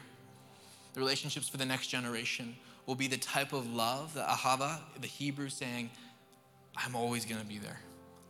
[0.94, 5.08] The relationships for the next generation will be the type of love that Ahava, the
[5.08, 5.90] Hebrew saying,
[6.76, 7.80] I'm always going to be there.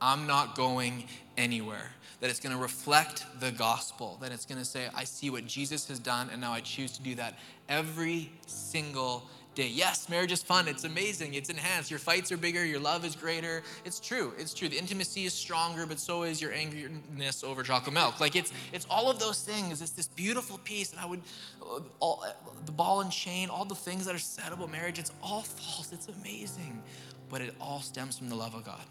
[0.01, 1.05] I'm not going
[1.37, 1.91] anywhere.
[2.19, 4.17] That it's going to reflect the gospel.
[4.21, 6.91] That it's going to say, I see what Jesus has done, and now I choose
[6.93, 7.37] to do that
[7.67, 9.29] every single
[9.59, 9.67] day.
[9.67, 10.67] Yes, marriage is fun.
[10.67, 11.33] It's amazing.
[11.33, 11.91] It's enhanced.
[11.91, 12.65] Your fights are bigger.
[12.65, 13.61] Your love is greater.
[13.85, 14.33] It's true.
[14.37, 14.69] It's true.
[14.69, 18.19] The intimacy is stronger, but so is your angriness over chocolate milk.
[18.19, 19.81] Like it's it's all of those things.
[19.81, 20.91] It's this beautiful piece.
[20.91, 21.21] And I would
[21.61, 22.31] uh, all uh,
[22.65, 24.97] the ball and chain, all the things that are said about marriage.
[24.97, 25.91] It's all false.
[25.91, 26.81] It's amazing,
[27.29, 28.81] but it all stems from the love of God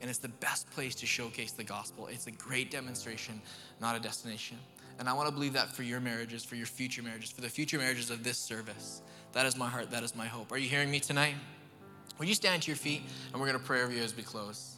[0.00, 2.08] and it's the best place to showcase the gospel.
[2.08, 3.40] It's a great demonstration,
[3.80, 4.58] not a destination.
[4.98, 7.48] And I want to believe that for your marriages, for your future marriages, for the
[7.48, 9.00] future marriages of this service.
[9.34, 10.50] That is my heart, that is my hope.
[10.52, 11.34] Are you hearing me tonight?
[12.18, 14.22] Would you stand to your feet and we're going to pray over you as we
[14.22, 14.76] close?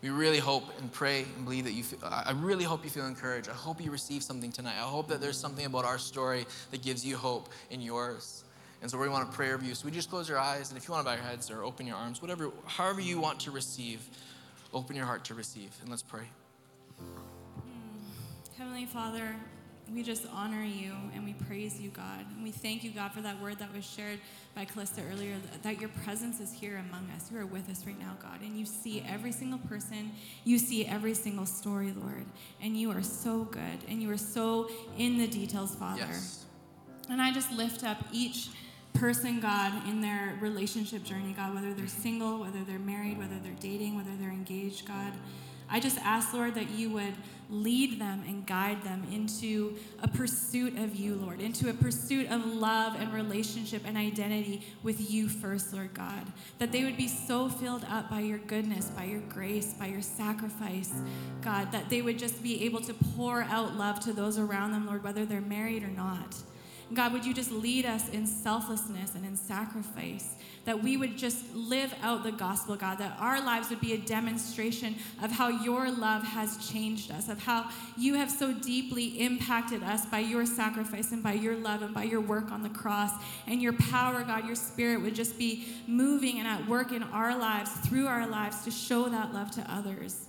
[0.00, 3.06] We really hope and pray and believe that you feel, I really hope you feel
[3.06, 3.48] encouraged.
[3.48, 4.76] I hope you receive something tonight.
[4.76, 8.44] I hope that there's something about our story that gives you hope in yours.
[8.80, 9.74] And so we want to pray over you.
[9.74, 11.64] So we just close your eyes, and if you want to bow your heads or
[11.64, 14.08] open your arms, whatever, however you want to receive
[14.72, 15.70] open your heart to receive.
[15.80, 16.24] And let's pray.
[18.56, 19.36] Heavenly Father,
[19.94, 22.24] we just honor you and we praise you, God.
[22.34, 24.18] And we thank you, God, for that word that was shared
[24.54, 27.30] by Callista earlier that your presence is here among us.
[27.30, 28.40] You are with us right now, God.
[28.42, 30.12] And you see every single person,
[30.44, 32.26] you see every single story, Lord.
[32.60, 36.06] And you are so good and you are so in the details, Father.
[36.08, 36.44] Yes.
[37.08, 38.50] And I just lift up each
[38.94, 43.52] person, God, in their relationship journey, God, whether they're single, whether they're married, whether they're
[43.60, 45.12] dating, whether they're engaged, God.
[45.70, 47.14] I just ask, Lord, that you would
[47.50, 52.44] lead them and guide them into a pursuit of you, Lord, into a pursuit of
[52.44, 56.26] love and relationship and identity with you first, Lord God.
[56.58, 60.02] That they would be so filled up by your goodness, by your grace, by your
[60.02, 60.92] sacrifice,
[61.40, 64.86] God, that they would just be able to pour out love to those around them,
[64.86, 66.36] Lord, whether they're married or not.
[66.94, 70.34] God, would you just lead us in selflessness and in sacrifice?
[70.64, 73.98] That we would just live out the gospel, God, that our lives would be a
[73.98, 79.82] demonstration of how your love has changed us, of how you have so deeply impacted
[79.82, 83.12] us by your sacrifice and by your love and by your work on the cross.
[83.46, 87.36] And your power, God, your spirit would just be moving and at work in our
[87.38, 90.27] lives, through our lives, to show that love to others.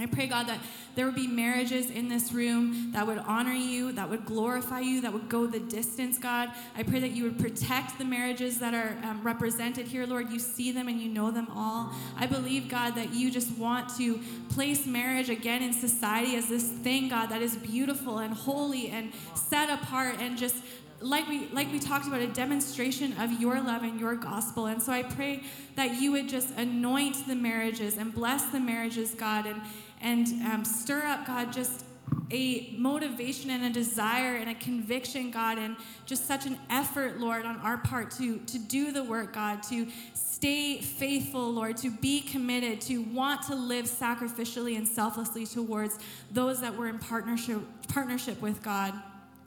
[0.00, 0.60] I pray, God, that
[0.94, 5.00] there would be marriages in this room that would honor you, that would glorify you,
[5.02, 6.50] that would go the distance, God.
[6.76, 10.30] I pray that you would protect the marriages that are um, represented here, Lord.
[10.30, 11.92] You see them and you know them all.
[12.16, 14.20] I believe, God, that you just want to
[14.50, 19.12] place marriage again in society as this thing, God, that is beautiful and holy and
[19.34, 20.56] set apart and just
[21.00, 24.82] like we like we talked about a demonstration of your love and your gospel and
[24.82, 25.42] so i pray
[25.74, 29.60] that you would just anoint the marriages and bless the marriages god and
[30.00, 31.84] and um, stir up, God, just
[32.30, 35.76] a motivation and a desire and a conviction, God, and
[36.06, 39.88] just such an effort, Lord, on our part to, to do the work, God, to
[40.14, 45.98] stay faithful, Lord, to be committed, to want to live sacrificially and selflessly towards
[46.30, 48.94] those that we're in partnership, partnership with, God.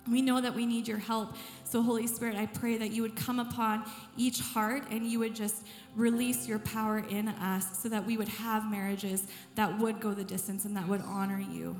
[0.10, 1.36] We know that we need your help.
[1.74, 3.84] So, Holy Spirit, I pray that you would come upon
[4.16, 5.66] each heart and you would just
[5.96, 10.24] release your power in us so that we would have marriages that would go the
[10.24, 11.76] distance and that would honor you.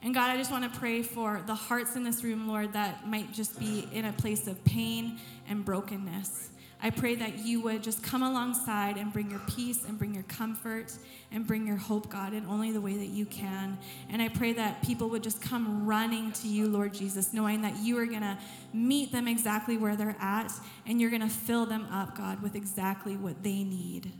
[0.00, 3.08] And God, I just want to pray for the hearts in this room, Lord, that
[3.08, 5.18] might just be in a place of pain
[5.48, 6.51] and brokenness.
[6.84, 10.24] I pray that you would just come alongside and bring your peace and bring your
[10.24, 10.92] comfort
[11.30, 13.78] and bring your hope, God, in only the way that you can.
[14.10, 17.78] And I pray that people would just come running to you, Lord Jesus, knowing that
[17.78, 18.36] you are going to
[18.72, 20.52] meet them exactly where they're at
[20.84, 24.10] and you're going to fill them up, God, with exactly what they need.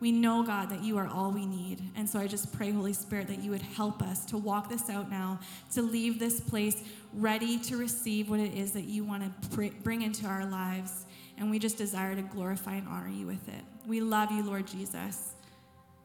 [0.00, 1.80] We know, God, that you are all we need.
[1.96, 4.90] And so I just pray, Holy Spirit, that you would help us to walk this
[4.90, 5.40] out now,
[5.72, 10.02] to leave this place ready to receive what it is that you want to bring
[10.02, 11.06] into our lives.
[11.38, 13.64] And we just desire to glorify and honor you with it.
[13.86, 15.34] We love you, Lord Jesus.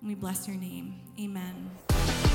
[0.01, 0.99] And we bless your name.
[1.19, 2.28] Amen.